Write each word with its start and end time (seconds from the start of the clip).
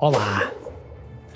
Olá! 0.00 0.52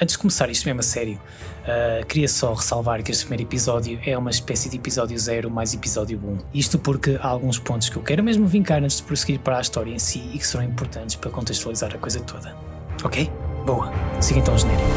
Antes 0.01 0.13
de 0.13 0.19
começar 0.19 0.49
isto 0.49 0.66
mesmo 0.66 0.78
a 0.78 0.82
sério, 0.84 1.20
uh, 1.64 2.07
queria 2.07 2.29
só 2.29 2.54
ressalvar 2.54 3.03
que 3.03 3.11
este 3.11 3.25
primeiro 3.25 3.42
episódio 3.42 3.99
é 4.07 4.17
uma 4.17 4.31
espécie 4.31 4.71
de 4.71 4.77
episódio 4.77 5.19
0 5.19 5.50
mais 5.50 5.75
episódio 5.75 6.17
1. 6.17 6.38
Isto 6.54 6.79
porque 6.79 7.19
há 7.21 7.27
alguns 7.27 7.59
pontos 7.59 7.88
que 7.88 7.96
eu 7.96 8.03
quero 8.04 8.22
mesmo 8.22 8.46
vincar 8.46 8.80
antes 8.80 8.98
de 8.98 9.03
prosseguir 9.03 9.40
para 9.40 9.59
a 9.59 9.61
história 9.61 9.93
em 9.93 9.98
si 9.98 10.30
e 10.33 10.38
que 10.38 10.46
serão 10.46 10.62
importantes 10.62 11.17
para 11.17 11.29
contextualizar 11.33 11.93
a 11.93 11.98
coisa 11.98 12.21
toda. 12.21 12.56
Ok? 13.03 13.29
Boa! 13.67 13.93
Siga 14.21 14.38
então 14.38 14.54
o 14.54 14.59
genérico. 14.59 14.88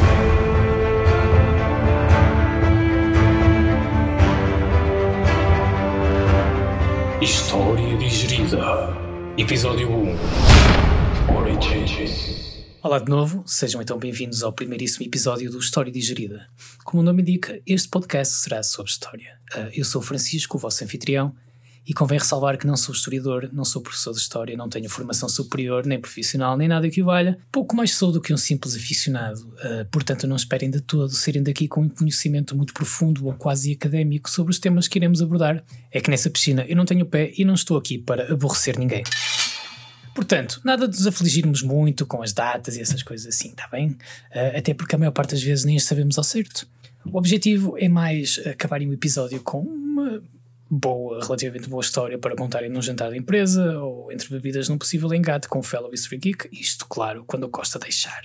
História 7.20 7.96
digerida. 7.96 8.96
Episódio 9.36 9.90
1. 9.90 10.16
Origins. 11.36 12.45
Olá 12.86 13.00
de 13.00 13.10
novo, 13.10 13.42
sejam 13.44 13.82
então 13.82 13.98
bem-vindos 13.98 14.44
ao 14.44 14.52
primeiríssimo 14.52 15.04
episódio 15.04 15.50
do 15.50 15.58
História 15.58 15.90
Digerida. 15.90 16.46
Como 16.84 17.02
o 17.02 17.04
nome 17.04 17.20
indica, 17.20 17.60
este 17.66 17.88
podcast 17.88 18.34
será 18.34 18.62
sobre 18.62 18.92
história. 18.92 19.40
Uh, 19.52 19.70
eu 19.74 19.84
sou 19.84 20.00
Francisco, 20.00 20.56
o 20.56 20.60
vosso 20.60 20.84
anfitrião, 20.84 21.34
e 21.84 21.92
convém 21.92 22.16
ressalvar 22.16 22.56
que 22.56 22.64
não 22.64 22.76
sou 22.76 22.94
historiador, 22.94 23.50
não 23.52 23.64
sou 23.64 23.82
professor 23.82 24.12
de 24.12 24.20
história, 24.20 24.56
não 24.56 24.68
tenho 24.68 24.88
formação 24.88 25.28
superior, 25.28 25.84
nem 25.84 26.00
profissional, 26.00 26.56
nem 26.56 26.68
nada 26.68 26.88
que 26.88 27.02
valha. 27.02 27.36
Pouco 27.50 27.74
mais 27.74 27.92
sou 27.92 28.12
do 28.12 28.20
que 28.20 28.32
um 28.32 28.36
simples 28.36 28.76
aficionado, 28.76 29.40
uh, 29.40 29.84
portanto 29.90 30.28
não 30.28 30.36
esperem 30.36 30.70
de 30.70 30.80
todo 30.80 31.10
serem 31.10 31.42
daqui 31.42 31.66
com 31.66 31.80
um 31.80 31.88
conhecimento 31.88 32.56
muito 32.56 32.72
profundo 32.72 33.26
ou 33.26 33.34
quase 33.34 33.72
académico 33.72 34.30
sobre 34.30 34.52
os 34.52 34.60
temas 34.60 34.86
que 34.86 34.96
iremos 34.96 35.20
abordar. 35.20 35.64
É 35.90 36.00
que 36.00 36.08
nessa 36.08 36.30
piscina 36.30 36.64
eu 36.68 36.76
não 36.76 36.84
tenho 36.84 37.04
pé 37.04 37.32
e 37.36 37.44
não 37.44 37.54
estou 37.54 37.76
aqui 37.76 37.98
para 37.98 38.32
aborrecer 38.32 38.78
ninguém. 38.78 39.02
Portanto, 40.16 40.62
nada 40.64 40.88
de 40.88 40.96
nos 40.96 41.06
afligirmos 41.06 41.60
muito 41.60 42.06
com 42.06 42.22
as 42.22 42.32
datas 42.32 42.74
e 42.78 42.80
essas 42.80 43.02
coisas 43.02 43.26
assim, 43.26 43.50
está 43.50 43.68
bem? 43.68 43.90
Uh, 44.34 44.56
até 44.56 44.72
porque 44.72 44.94
a 44.94 44.98
maior 44.98 45.10
parte 45.10 45.32
das 45.32 45.42
vezes 45.42 45.66
nem 45.66 45.76
as 45.76 45.84
sabemos 45.84 46.16
ao 46.16 46.24
certo. 46.24 46.66
O 47.04 47.18
objetivo 47.18 47.76
é 47.78 47.86
mais 47.86 48.40
acabarem 48.46 48.88
o 48.88 48.94
episódio 48.94 49.42
com 49.42 49.60
uma 49.60 50.22
boa, 50.70 51.22
relativamente 51.22 51.68
boa 51.68 51.82
história 51.82 52.18
para 52.18 52.34
contarem 52.34 52.70
num 52.70 52.80
jantar 52.80 53.10
de 53.10 53.18
empresa 53.18 53.78
ou 53.78 54.10
entre 54.10 54.30
bebidas 54.30 54.70
num 54.70 54.78
possível 54.78 55.12
engate 55.12 55.48
com 55.48 55.58
o 55.58 55.62
fellow 55.62 55.92
History 55.92 56.16
Geek, 56.16 56.48
isto, 56.50 56.86
claro, 56.88 57.22
quando 57.26 57.44
o 57.44 57.50
Costa 57.50 57.78
deixar. 57.78 58.22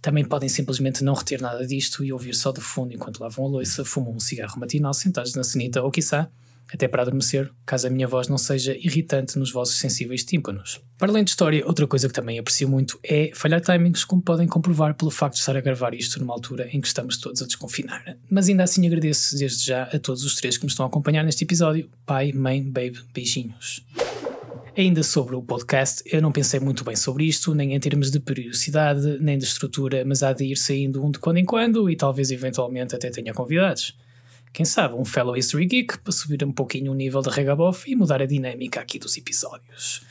Também 0.00 0.24
podem 0.24 0.48
simplesmente 0.48 1.02
não 1.02 1.14
reter 1.14 1.42
nada 1.42 1.66
disto 1.66 2.04
e 2.04 2.12
ouvir 2.12 2.34
só 2.34 2.52
de 2.52 2.60
fundo 2.60 2.94
enquanto 2.94 3.18
lavam 3.18 3.46
a 3.46 3.48
louça, 3.48 3.84
fumam 3.84 4.14
um 4.14 4.20
cigarro 4.20 4.58
matinal 4.60 4.94
sentados 4.94 5.34
na 5.34 5.42
cenita 5.42 5.82
ou, 5.82 5.90
quiçá, 5.90 6.30
até 6.72 6.88
para 6.88 7.02
adormecer, 7.02 7.50
caso 7.64 7.86
a 7.86 7.90
minha 7.90 8.08
voz 8.08 8.28
não 8.28 8.38
seja 8.38 8.76
irritante 8.76 9.38
nos 9.38 9.52
vossos 9.52 9.76
sensíveis 9.78 10.24
tímpanos. 10.24 10.80
Para 10.98 11.10
além 11.10 11.24
de 11.24 11.30
história, 11.30 11.66
outra 11.66 11.86
coisa 11.86 12.08
que 12.08 12.14
também 12.14 12.38
aprecio 12.38 12.68
muito 12.68 12.98
é 13.02 13.30
falhar 13.34 13.60
timings, 13.60 14.04
como 14.04 14.22
podem 14.22 14.46
comprovar 14.46 14.94
pelo 14.94 15.10
facto 15.10 15.34
de 15.34 15.40
estar 15.40 15.56
a 15.56 15.60
gravar 15.60 15.94
isto 15.94 16.18
numa 16.18 16.32
altura 16.32 16.68
em 16.72 16.80
que 16.80 16.86
estamos 16.86 17.18
todos 17.18 17.42
a 17.42 17.46
desconfinar. 17.46 18.16
Mas 18.30 18.48
ainda 18.48 18.62
assim 18.62 18.86
agradeço 18.86 19.36
desde 19.36 19.66
já 19.66 19.84
a 19.84 19.98
todos 19.98 20.24
os 20.24 20.34
três 20.36 20.56
que 20.56 20.64
me 20.64 20.70
estão 20.70 20.86
a 20.86 20.88
acompanhar 20.88 21.24
neste 21.24 21.44
episódio. 21.44 21.88
Pai, 22.06 22.32
mãe, 22.32 22.62
babe, 22.62 23.00
beijinhos. 23.12 23.84
Ainda 24.76 25.04
sobre 25.04 25.36
o 25.36 25.42
podcast, 25.42 26.02
eu 26.06 26.20
não 26.20 26.32
pensei 26.32 26.58
muito 26.58 26.82
bem 26.82 26.96
sobre 26.96 27.24
isto, 27.24 27.54
nem 27.54 27.74
em 27.74 27.80
termos 27.80 28.10
de 28.10 28.18
periodicidade, 28.18 29.18
nem 29.20 29.38
de 29.38 29.44
estrutura, 29.44 30.04
mas 30.04 30.24
há 30.24 30.32
de 30.32 30.44
ir 30.44 30.56
saindo 30.56 31.04
um 31.04 31.12
de 31.12 31.20
quando 31.20 31.36
em 31.36 31.44
quando 31.44 31.88
e 31.88 31.94
talvez 31.94 32.32
eventualmente 32.32 32.94
até 32.94 33.08
tenha 33.08 33.32
convidados 33.32 33.96
quem 34.54 34.64
sabe, 34.64 34.94
um 34.94 35.04
fellow 35.04 35.36
History 35.36 35.66
Geek 35.66 35.98
para 35.98 36.12
subir 36.12 36.44
um 36.44 36.52
pouquinho 36.52 36.92
o 36.92 36.94
nível 36.94 37.20
de 37.20 37.28
regabof 37.28 37.90
e 37.90 37.96
mudar 37.96 38.22
a 38.22 38.26
dinâmica 38.26 38.80
aqui 38.80 39.00
dos 39.00 39.16
episódios. 39.16 40.02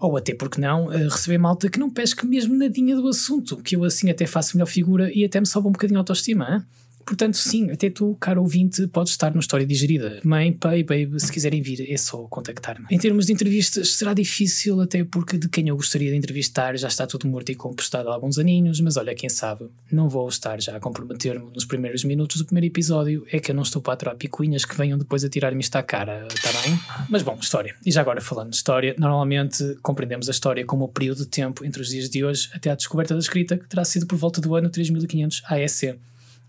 Ou 0.00 0.16
até 0.16 0.34
porque 0.34 0.60
não, 0.60 0.92
eh, 0.92 1.04
receber 1.04 1.38
malta 1.38 1.70
que 1.70 1.78
não 1.78 1.88
pesque 1.88 2.26
mesmo 2.26 2.56
nadinha 2.56 2.96
do 2.96 3.06
assunto, 3.06 3.58
que 3.58 3.76
eu 3.76 3.84
assim 3.84 4.10
até 4.10 4.26
faço 4.26 4.56
melhor 4.56 4.66
figura 4.66 5.08
e 5.14 5.24
até 5.24 5.38
me 5.38 5.46
sobe 5.46 5.68
um 5.68 5.72
bocadinho 5.72 5.98
a 5.98 6.00
autoestima. 6.00 6.52
Hein? 6.52 6.62
Portanto, 7.10 7.36
sim, 7.36 7.72
até 7.72 7.90
tu, 7.90 8.16
caro 8.20 8.40
ouvinte, 8.40 8.86
podes 8.86 9.10
estar 9.10 9.34
no 9.34 9.40
História 9.40 9.66
Digerida. 9.66 10.20
Mãe, 10.22 10.52
pai, 10.52 10.84
baby, 10.84 11.18
se 11.18 11.32
quiserem 11.32 11.60
vir, 11.60 11.92
é 11.92 11.96
só 11.96 12.18
contactar-me. 12.28 12.86
Em 12.88 12.96
termos 13.00 13.26
de 13.26 13.32
entrevistas, 13.32 13.94
será 13.94 14.14
difícil, 14.14 14.80
até 14.80 15.02
porque 15.02 15.36
de 15.36 15.48
quem 15.48 15.66
eu 15.66 15.74
gostaria 15.74 16.08
de 16.08 16.16
entrevistar 16.16 16.78
já 16.78 16.86
está 16.86 17.08
tudo 17.08 17.26
morto 17.26 17.50
e 17.50 17.56
compostado 17.56 18.10
há 18.10 18.14
alguns 18.14 18.38
aninhos, 18.38 18.78
mas 18.78 18.96
olha, 18.96 19.12
quem 19.12 19.28
sabe, 19.28 19.64
não 19.90 20.08
vou 20.08 20.28
estar 20.28 20.60
já 20.60 20.76
a 20.76 20.78
comprometer-me 20.78 21.50
nos 21.52 21.64
primeiros 21.64 22.04
minutos 22.04 22.36
do 22.36 22.44
primeiro 22.44 22.68
episódio, 22.68 23.26
é 23.32 23.40
que 23.40 23.50
eu 23.50 23.56
não 23.56 23.64
estou 23.64 23.82
para 23.82 23.94
aturar 23.94 24.14
picuinhas 24.14 24.64
que 24.64 24.76
venham 24.76 24.96
depois 24.96 25.24
a 25.24 25.28
tirar-me 25.28 25.60
isto 25.60 25.74
à 25.74 25.82
cara, 25.82 26.28
está 26.32 26.52
bem? 26.62 26.78
Mas 27.08 27.24
bom, 27.24 27.36
história. 27.40 27.74
E 27.84 27.90
já 27.90 28.02
agora 28.02 28.20
falando 28.20 28.50
de 28.50 28.56
história, 28.56 28.94
normalmente 28.96 29.76
compreendemos 29.82 30.28
a 30.28 30.30
história 30.30 30.64
como 30.64 30.84
o 30.84 30.88
período 30.88 31.24
de 31.24 31.26
tempo 31.26 31.64
entre 31.64 31.82
os 31.82 31.88
dias 31.88 32.08
de 32.08 32.24
hoje 32.24 32.48
até 32.54 32.70
à 32.70 32.76
descoberta 32.76 33.14
da 33.14 33.20
escrita, 33.20 33.58
que 33.58 33.68
terá 33.68 33.84
sido 33.84 34.06
por 34.06 34.16
volta 34.16 34.40
do 34.40 34.54
ano 34.54 34.70
3500 34.70 35.42
AEC 35.48 35.98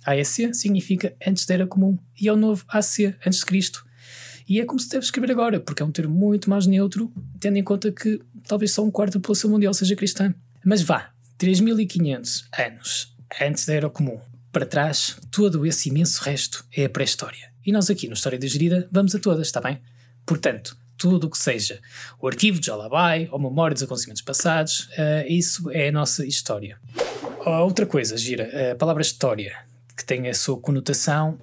AEC 0.05 0.53
significa 0.53 1.15
antes 1.25 1.45
da 1.45 1.53
Era 1.53 1.67
Comum 1.67 1.97
e 2.19 2.27
é 2.27 2.33
o 2.33 2.35
novo 2.35 2.65
AC, 2.69 3.15
antes 3.25 3.39
de 3.39 3.45
Cristo. 3.45 3.85
E 4.47 4.59
é 4.59 4.65
como 4.65 4.79
se 4.79 4.89
deve 4.89 5.05
escrever 5.05 5.31
agora, 5.31 5.59
porque 5.59 5.81
é 5.81 5.85
um 5.85 5.91
termo 5.91 6.13
muito 6.13 6.49
mais 6.49 6.65
neutro, 6.65 7.11
tendo 7.39 7.57
em 7.57 7.63
conta 7.63 7.91
que 7.91 8.19
talvez 8.47 8.71
só 8.71 8.83
um 8.83 8.91
quarto 8.91 9.13
da 9.13 9.19
população 9.19 9.49
mundial 9.49 9.73
seja 9.73 9.95
cristã. 9.95 10.33
Mas 10.65 10.81
vá, 10.81 11.11
3500 11.37 12.49
anos 12.57 13.15
antes 13.39 13.65
da 13.65 13.73
Era 13.73 13.89
Comum, 13.89 14.19
para 14.51 14.65
trás, 14.65 15.17
todo 15.31 15.65
esse 15.65 15.89
imenso 15.89 16.21
resto 16.21 16.65
é 16.75 16.85
a 16.85 16.89
pré-história. 16.89 17.51
E 17.65 17.71
nós 17.71 17.89
aqui 17.89 18.07
no 18.07 18.13
História 18.13 18.37
da 18.37 18.47
Gerida 18.47 18.89
vamos 18.91 19.15
a 19.15 19.19
todas, 19.19 19.47
está 19.47 19.61
bem? 19.61 19.79
Portanto, 20.25 20.75
tudo 20.97 21.27
o 21.27 21.29
que 21.29 21.37
seja 21.37 21.79
o 22.19 22.27
arquivo 22.27 22.59
de 22.59 22.67
Jalabai 22.67 23.29
ou 23.31 23.39
memória 23.39 23.73
dos 23.73 23.83
acontecimentos 23.83 24.21
passados, 24.21 24.89
uh, 24.89 25.25
isso 25.27 25.69
é 25.71 25.87
a 25.87 25.91
nossa 25.91 26.25
história. 26.25 26.77
outra 27.45 27.85
coisa, 27.85 28.17
gira, 28.17 28.71
a 28.73 28.75
palavra 28.75 29.01
história 29.01 29.70
que 29.95 30.05
tem 30.05 30.27
a 30.27 30.33
sua 30.33 30.57
conotação 30.57 31.39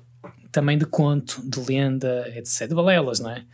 também 0.50 0.78
de 0.78 0.86
conto, 0.86 1.42
de 1.44 1.60
lenda, 1.60 2.28
etc. 2.34 2.68
De 2.68 2.74
balelas, 2.74 3.20
não 3.20 3.30
é? 3.30 3.44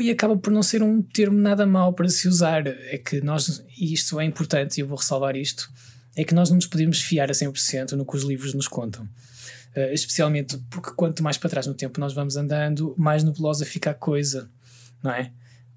E 0.00 0.10
acaba 0.10 0.36
por 0.36 0.52
não 0.52 0.62
ser 0.62 0.82
um 0.82 1.02
termo 1.02 1.38
nada 1.38 1.66
mau 1.66 1.92
para 1.92 2.08
se 2.08 2.28
usar. 2.28 2.66
É 2.66 2.98
que 2.98 3.20
nós, 3.20 3.64
e 3.76 3.92
isto 3.92 4.20
é 4.20 4.24
importante, 4.24 4.78
e 4.78 4.80
eu 4.80 4.86
vou 4.86 4.96
ressalvar 4.96 5.36
isto, 5.36 5.68
é 6.14 6.24
que 6.24 6.34
nós 6.34 6.50
não 6.50 6.56
nos 6.56 6.66
podemos 6.66 7.00
fiar 7.00 7.30
a 7.30 7.34
100% 7.34 7.92
no 7.92 8.06
que 8.06 8.16
os 8.16 8.22
livros 8.22 8.54
nos 8.54 8.68
contam. 8.68 9.04
Uh, 9.76 9.92
especialmente 9.92 10.58
porque 10.70 10.90
quanto 10.92 11.22
mais 11.22 11.36
para 11.36 11.50
trás 11.50 11.66
no 11.66 11.74
tempo 11.74 12.00
nós 12.00 12.12
vamos 12.12 12.36
andando, 12.36 12.94
mais 12.96 13.22
nebulosa 13.22 13.64
fica 13.64 13.90
a 13.90 13.94
coisa, 13.94 14.50
não 15.02 15.12
é? 15.12 15.30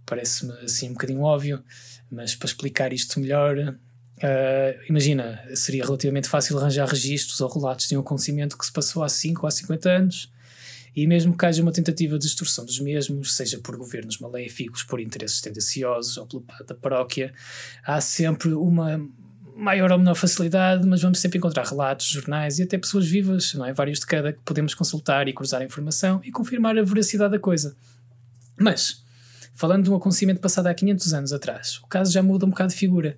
Parece-me 0.06 0.54
assim 0.64 0.90
um 0.90 0.94
bocadinho 0.94 1.22
óbvio, 1.22 1.64
mas 2.10 2.36
para 2.36 2.48
explicar 2.48 2.94
isto 2.94 3.20
melhor, 3.20 3.76
Uh, 4.22 4.80
imagina, 4.88 5.42
seria 5.56 5.84
relativamente 5.84 6.30
fácil 6.30 6.58
arranjar 6.60 6.88
registros 6.88 7.42
ou 7.42 7.50
relatos 7.50 7.88
de 7.88 7.98
um 7.98 8.02
acontecimento 8.02 8.56
que 8.56 8.66
se 8.66 8.72
passou 8.72 9.04
há 9.04 9.10
5 9.10 9.42
ou 9.42 9.48
há 9.48 9.52
50 9.52 9.90
anos, 9.90 10.32
e 10.96 11.08
mesmo 11.08 11.36
que 11.36 11.46
haja 11.46 11.62
uma 11.62 11.72
tentativa 11.72 12.20
de 12.20 12.26
distorção 12.26 12.66
dos 12.66 12.80
mesmos, 12.80 13.36
seja 13.36 13.58
por 13.60 13.76
governos 13.78 14.20
maléficos, 14.20 14.84
por 14.84 15.00
interesses 15.00 15.42
tendenciosos 15.42 16.18
ou 16.18 16.28
pelo 16.28 16.42
padre 16.42 16.68
da 16.68 16.76
paróquia, 16.76 17.34
há 17.84 18.00
sempre 18.00 18.54
uma 18.54 19.02
maior 19.56 19.92
ou 19.92 19.98
menor 19.98 20.16
facilidade, 20.16 20.88
mas 20.88 21.02
vamos 21.02 21.20
sempre 21.20 21.38
encontrar 21.38 21.66
relatos, 21.66 22.08
jornais 22.08 22.60
e 22.60 22.64
até 22.64 22.78
pessoas 22.78 23.08
vivas, 23.08 23.54
não 23.54 23.66
é? 23.66 23.74
vários 23.74 24.00
de 24.00 24.06
cada, 24.06 24.34
que 24.34 24.40
podemos 24.44 24.74
consultar 24.74 25.28
e 25.28 25.34
cruzar 25.34 25.62
a 25.62 25.66
informação 25.66 26.22
e 26.24 26.32
confirmar 26.32 26.78
a 26.78 26.84
veracidade 26.84 27.32
da 27.32 27.40
coisa. 27.40 27.76
Mas, 28.58 29.04
falando 29.54 29.86
de 29.86 29.92
um 29.92 29.96
acontecimento 29.96 30.42
passado 30.42 30.68
há 30.68 30.74
500 30.74 31.14
anos 31.14 31.34
atrás, 31.34 31.80
o 31.84 31.88
caso 31.88 32.12
já 32.12 32.22
muda 32.22 32.46
um 32.46 32.50
bocado 32.50 32.72
de 32.72 32.80
figura. 32.80 33.18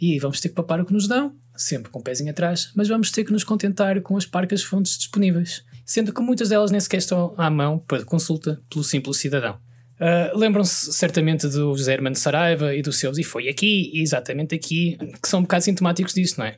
E 0.00 0.12
aí 0.12 0.18
vamos 0.18 0.40
ter 0.40 0.48
que 0.48 0.54
papar 0.54 0.80
o 0.80 0.86
que 0.86 0.92
nos 0.92 1.06
dão, 1.06 1.34
sempre 1.56 1.90
com 1.90 1.98
o 1.98 2.02
pezinho 2.02 2.30
atrás, 2.30 2.72
mas 2.74 2.88
vamos 2.88 3.10
ter 3.10 3.24
que 3.24 3.32
nos 3.32 3.44
contentar 3.44 4.00
com 4.00 4.16
as 4.16 4.24
parcas 4.24 4.62
fontes 4.62 4.96
disponíveis, 4.96 5.62
sendo 5.84 6.12
que 6.12 6.22
muitas 6.22 6.48
delas 6.48 6.70
nem 6.70 6.80
sequer 6.80 6.98
estão 6.98 7.34
à 7.36 7.50
mão 7.50 7.78
para 7.78 8.04
consulta 8.04 8.60
pelo 8.70 8.82
simples 8.82 9.18
cidadão. 9.18 9.58
Uh, 10.00 10.36
Lembram-se 10.38 10.94
certamente 10.94 11.46
do 11.46 11.76
José 11.76 11.92
Hermano 11.92 12.16
Saraiva 12.16 12.74
e 12.74 12.80
dos 12.80 12.98
seus, 12.98 13.18
e 13.18 13.22
foi 13.22 13.48
aqui, 13.48 13.92
exatamente 13.94 14.54
aqui, 14.54 14.96
que 15.22 15.28
são 15.28 15.40
um 15.40 15.42
bocado 15.42 15.64
sintomáticos 15.64 16.14
disso, 16.14 16.36
não 16.38 16.46
é? 16.46 16.56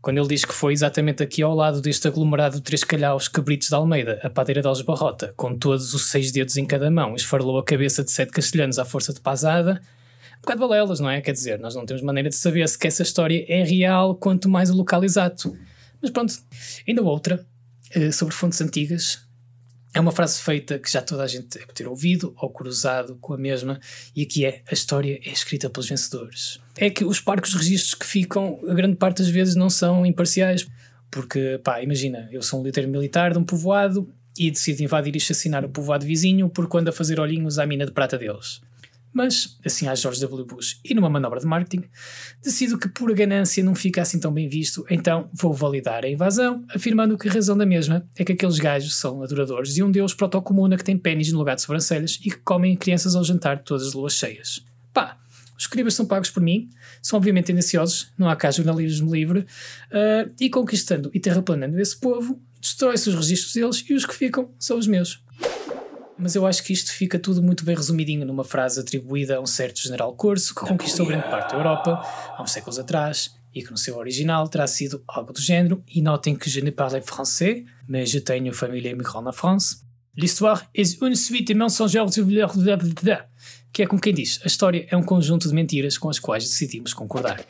Quando 0.00 0.18
ele 0.18 0.28
diz 0.28 0.44
que 0.44 0.54
foi 0.54 0.72
exatamente 0.72 1.20
aqui 1.20 1.42
ao 1.42 1.52
lado 1.52 1.80
deste 1.80 2.06
aglomerado 2.06 2.56
de 2.56 2.62
três 2.62 2.84
calhaus 2.84 3.26
cabritos 3.26 3.66
de 3.66 3.74
Almeida, 3.74 4.20
a 4.22 4.30
padeira 4.30 4.60
de 4.60 4.68
Algebarrota, 4.68 5.34
com 5.36 5.58
todos 5.58 5.94
os 5.94 6.10
seis 6.10 6.30
dedos 6.30 6.56
em 6.56 6.64
cada 6.64 6.88
mão, 6.92 7.16
esfarelou 7.16 7.58
a 7.58 7.64
cabeça 7.64 8.04
de 8.04 8.12
sete 8.12 8.30
castelhanos 8.30 8.78
à 8.78 8.84
força 8.84 9.12
de 9.12 9.20
pasada, 9.20 9.82
bocado 10.46 10.60
balelas, 10.60 11.00
não 11.00 11.10
é? 11.10 11.20
Quer 11.20 11.32
dizer, 11.32 11.58
nós 11.58 11.74
não 11.74 11.84
temos 11.84 12.02
maneira 12.02 12.28
de 12.28 12.36
saber 12.36 12.66
se 12.68 12.78
que 12.78 12.86
essa 12.86 13.02
história 13.02 13.44
é 13.48 13.64
real, 13.64 14.14
quanto 14.14 14.48
mais 14.48 14.70
o 14.70 14.76
local 14.76 15.02
exato. 15.02 15.56
Mas 16.00 16.10
pronto, 16.10 16.32
ainda 16.86 17.02
outra, 17.02 17.44
eh, 17.90 18.12
sobre 18.12 18.32
fontes 18.32 18.60
antigas, 18.60 19.26
é 19.92 19.98
uma 19.98 20.12
frase 20.12 20.40
feita 20.40 20.78
que 20.78 20.90
já 20.90 21.02
toda 21.02 21.24
a 21.24 21.26
gente 21.26 21.58
deve 21.58 21.72
ter 21.72 21.88
ouvido 21.88 22.32
ou 22.36 22.48
cruzado 22.50 23.16
com 23.20 23.34
a 23.34 23.38
mesma, 23.38 23.80
e 24.14 24.22
aqui 24.22 24.44
é: 24.44 24.62
a 24.70 24.72
história 24.72 25.18
é 25.24 25.30
escrita 25.30 25.68
pelos 25.68 25.88
vencedores. 25.88 26.60
É 26.76 26.90
que 26.90 27.04
os 27.04 27.20
parcos 27.20 27.54
registros 27.54 27.94
que 27.94 28.06
ficam, 28.06 28.60
a 28.68 28.74
grande 28.74 28.96
parte 28.96 29.18
das 29.18 29.28
vezes, 29.28 29.56
não 29.56 29.68
são 29.68 30.06
imparciais, 30.06 30.66
porque, 31.10 31.58
pá, 31.64 31.82
imagina, 31.82 32.28
eu 32.30 32.42
sou 32.42 32.60
um 32.60 32.62
líder 32.62 32.86
militar 32.86 33.32
de 33.32 33.38
um 33.38 33.44
povoado 33.44 34.08
e 34.38 34.50
decido 34.50 34.82
invadir 34.82 35.14
e 35.14 35.18
assassinar 35.18 35.64
o 35.64 35.68
povoado 35.68 36.04
vizinho 36.04 36.48
por 36.48 36.68
quando 36.68 36.88
a 36.88 36.92
fazer 36.92 37.18
olhinhos 37.18 37.58
à 37.58 37.66
mina 37.66 37.86
de 37.86 37.92
prata 37.92 38.18
deles. 38.18 38.60
Mas, 39.16 39.56
assim 39.64 39.88
a 39.88 39.94
George 39.94 40.20
W. 40.20 40.44
Bush 40.44 40.78
e 40.84 40.92
numa 40.92 41.08
manobra 41.08 41.40
de 41.40 41.46
marketing, 41.46 41.88
decido 42.44 42.78
que 42.78 42.86
por 42.86 43.10
ganância 43.14 43.64
não 43.64 43.74
fica 43.74 44.02
assim 44.02 44.20
tão 44.20 44.30
bem 44.30 44.46
visto, 44.46 44.84
então 44.90 45.30
vou 45.32 45.54
validar 45.54 46.04
a 46.04 46.08
invasão, 46.10 46.62
afirmando 46.68 47.16
que 47.16 47.26
a 47.26 47.32
razão 47.32 47.56
da 47.56 47.64
mesma 47.64 48.06
é 48.14 48.22
que 48.22 48.32
aqueles 48.32 48.58
gajos 48.58 48.94
são 48.96 49.22
adoradores 49.22 49.72
de 49.72 49.82
um 49.82 49.90
deus 49.90 50.12
protocomuna 50.12 50.76
que 50.76 50.84
tem 50.84 50.98
pênis 50.98 51.32
no 51.32 51.38
lugar 51.38 51.56
de 51.56 51.62
sobrancelhas 51.62 52.20
e 52.22 52.30
que 52.30 52.36
comem 52.36 52.76
crianças 52.76 53.16
ao 53.16 53.24
jantar 53.24 53.62
todas 53.62 53.86
as 53.86 53.94
luas 53.94 54.12
cheias. 54.12 54.62
Pá, 54.92 55.16
os 55.56 55.62
escribas 55.62 55.94
são 55.94 56.04
pagos 56.04 56.28
por 56.28 56.42
mim, 56.42 56.68
são 57.00 57.16
obviamente 57.16 57.46
tendenciosos, 57.46 58.12
não 58.18 58.28
há 58.28 58.36
cá 58.36 58.50
jornalismo 58.50 59.14
livre, 59.14 59.38
uh, 59.38 60.30
e 60.38 60.50
conquistando 60.50 61.10
e 61.14 61.18
terraplanando 61.18 61.80
esse 61.80 61.98
povo, 61.98 62.38
destrói-se 62.60 63.08
os 63.08 63.14
registros 63.14 63.54
deles 63.54 63.82
e 63.88 63.94
os 63.94 64.04
que 64.04 64.14
ficam 64.14 64.50
são 64.58 64.76
os 64.76 64.86
meus. 64.86 65.24
Mas 66.18 66.34
eu 66.34 66.46
acho 66.46 66.62
que 66.62 66.72
isto 66.72 66.92
fica 66.92 67.18
tudo 67.18 67.42
muito 67.42 67.64
bem 67.64 67.76
resumidinho 67.76 68.24
numa 68.24 68.44
frase 68.44 68.80
atribuída 68.80 69.36
a 69.36 69.40
um 69.40 69.46
certo 69.46 69.80
general 69.80 70.14
Corso 70.14 70.54
que 70.54 70.62
conquistou 70.62 71.06
grande 71.06 71.28
parte 71.28 71.50
da 71.50 71.58
Europa 71.58 72.00
há 72.36 72.42
uns 72.42 72.52
séculos 72.52 72.78
atrás 72.78 73.34
e 73.54 73.62
que 73.62 73.70
no 73.70 73.76
seu 73.76 73.96
original 73.96 74.48
terá 74.48 74.66
sido 74.66 75.02
algo 75.06 75.32
do 75.32 75.40
género. 75.40 75.82
E 75.86 76.00
notem 76.00 76.34
que 76.34 76.48
je 76.48 76.60
ne 76.62 76.70
parle 76.70 77.00
français, 77.00 77.64
mais 77.86 78.10
je 78.10 78.20
tenho 78.20 78.52
família 78.52 78.90
imigrante 78.90 79.24
na 79.24 79.32
France. 79.32 79.78
L'histoire 80.16 80.66
est 80.74 81.02
une 81.02 81.14
suite 81.14 81.52
de 81.52 81.54
mensongers 81.54 82.10
de 82.10 82.22
que 83.72 83.82
é 83.82 83.86
como 83.86 84.00
quem 84.00 84.14
diz, 84.14 84.40
a 84.42 84.46
história 84.46 84.86
é 84.90 84.96
um 84.96 85.02
conjunto 85.02 85.46
de 85.46 85.54
mentiras 85.54 85.98
com 85.98 86.08
as 86.08 86.18
quais 86.18 86.44
decidimos 86.44 86.94
concordar. 86.94 87.44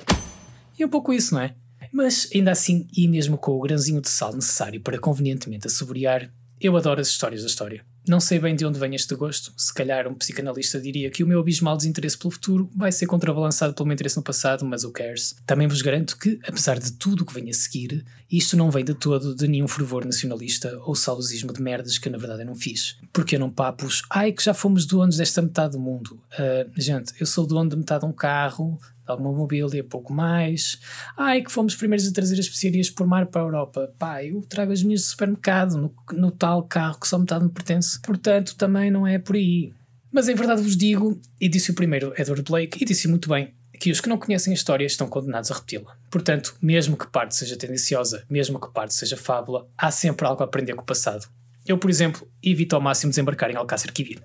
E 0.76 0.82
é 0.82 0.86
um 0.86 0.88
pouco 0.88 1.12
isso, 1.12 1.32
não 1.32 1.40
é? 1.40 1.54
Mas 1.92 2.28
ainda 2.34 2.50
assim, 2.50 2.88
e 2.92 3.06
mesmo 3.06 3.38
com 3.38 3.52
o 3.52 3.60
grãozinho 3.60 4.00
de 4.00 4.08
sal 4.08 4.34
necessário 4.34 4.80
para 4.80 4.98
convenientemente 4.98 5.68
assobriar, 5.68 6.28
eu 6.60 6.76
adoro 6.76 7.00
as 7.00 7.06
histórias 7.06 7.42
da 7.42 7.46
história. 7.46 7.84
Não 8.08 8.20
sei 8.20 8.38
bem 8.38 8.54
de 8.54 8.64
onde 8.64 8.78
vem 8.78 8.94
este 8.94 9.14
gosto. 9.14 9.52
Se 9.56 9.74
calhar 9.74 10.06
um 10.06 10.14
psicanalista 10.14 10.80
diria 10.80 11.10
que 11.10 11.24
o 11.24 11.26
meu 11.26 11.40
abismal 11.40 11.76
desinteresse 11.76 12.16
pelo 12.16 12.30
futuro 12.30 12.70
vai 12.74 12.92
ser 12.92 13.06
contrabalançado 13.06 13.74
pelo 13.74 13.86
meu 13.86 13.94
interesse 13.94 14.16
no 14.16 14.22
passado, 14.22 14.64
mas 14.64 14.84
o 14.84 14.92
cares? 14.92 15.36
Também 15.44 15.66
vos 15.66 15.82
garanto 15.82 16.16
que, 16.16 16.38
apesar 16.46 16.78
de 16.78 16.92
tudo 16.92 17.22
o 17.22 17.26
que 17.26 17.34
vem 17.34 17.50
a 17.50 17.52
seguir, 17.52 18.04
isto 18.30 18.56
não 18.56 18.70
vem 18.70 18.84
de 18.84 18.94
todo 18.94 19.34
de 19.34 19.48
nenhum 19.48 19.66
fervor 19.66 20.04
nacionalista 20.04 20.78
ou 20.84 20.94
saudosismo 20.94 21.52
de 21.52 21.60
merdas 21.60 21.98
que 21.98 22.08
na 22.08 22.18
verdade 22.18 22.42
eu 22.42 22.46
não 22.46 22.54
fiz. 22.54 22.96
Porque 23.12 23.36
eu 23.36 23.40
não 23.40 23.50
papos, 23.50 24.02
ai 24.08 24.32
que 24.32 24.44
já 24.44 24.54
fomos 24.54 24.86
donos 24.86 25.16
desta 25.16 25.42
metade 25.42 25.72
do 25.72 25.80
mundo. 25.80 26.20
Uh, 26.32 26.70
gente, 26.80 27.12
eu 27.18 27.26
sou 27.26 27.46
dono 27.46 27.70
de 27.70 27.76
metade 27.76 28.00
de 28.00 28.06
um 28.06 28.12
carro, 28.12 28.78
alguma 29.12 29.32
mobília, 29.32 29.84
pouco 29.84 30.12
mais. 30.12 30.78
Ai, 31.16 31.42
que 31.42 31.52
fomos 31.52 31.74
primeiros 31.74 32.08
a 32.08 32.12
trazer 32.12 32.34
as 32.34 32.46
especiarias 32.46 32.90
por 32.90 33.06
mar 33.06 33.26
para 33.26 33.42
a 33.42 33.44
Europa. 33.44 33.92
Pá, 33.98 34.24
eu 34.24 34.42
trago 34.42 34.72
as 34.72 34.82
minhas 34.82 35.02
do 35.02 35.06
supermercado, 35.06 35.76
no, 35.76 35.94
no 36.12 36.30
tal 36.30 36.62
carro 36.62 36.98
que 36.98 37.08
só 37.08 37.18
metade 37.18 37.44
me 37.44 37.50
pertence. 37.50 38.00
Portanto, 38.00 38.56
também 38.56 38.90
não 38.90 39.06
é 39.06 39.18
por 39.18 39.36
aí. 39.36 39.72
Mas 40.12 40.28
em 40.28 40.34
verdade 40.34 40.62
vos 40.62 40.76
digo, 40.76 41.20
e 41.40 41.48
disse 41.48 41.70
o 41.70 41.74
primeiro 41.74 42.12
Edward 42.16 42.42
Blake, 42.42 42.82
e 42.82 42.84
disse 42.84 43.06
muito 43.06 43.28
bem, 43.28 43.52
que 43.78 43.90
os 43.90 44.00
que 44.00 44.08
não 44.08 44.18
conhecem 44.18 44.52
a 44.52 44.54
história 44.54 44.86
estão 44.86 45.08
condenados 45.08 45.50
a 45.50 45.54
repeti-la. 45.54 45.96
Portanto, 46.10 46.56
mesmo 46.60 46.96
que 46.96 47.06
parte 47.06 47.36
seja 47.36 47.56
tendenciosa, 47.56 48.24
mesmo 48.28 48.58
que 48.58 48.72
parte 48.72 48.94
seja 48.94 49.16
fábula, 49.16 49.68
há 49.76 49.90
sempre 49.90 50.26
algo 50.26 50.42
a 50.42 50.46
aprender 50.46 50.74
com 50.74 50.82
o 50.82 50.86
passado. 50.86 51.28
Eu, 51.66 51.76
por 51.76 51.90
exemplo, 51.90 52.28
evito 52.42 52.76
ao 52.76 52.80
máximo 52.80 53.10
desembarcar 53.10 53.50
em 53.50 53.56
Alcácer 53.56 53.92
Quibir. 53.92 54.22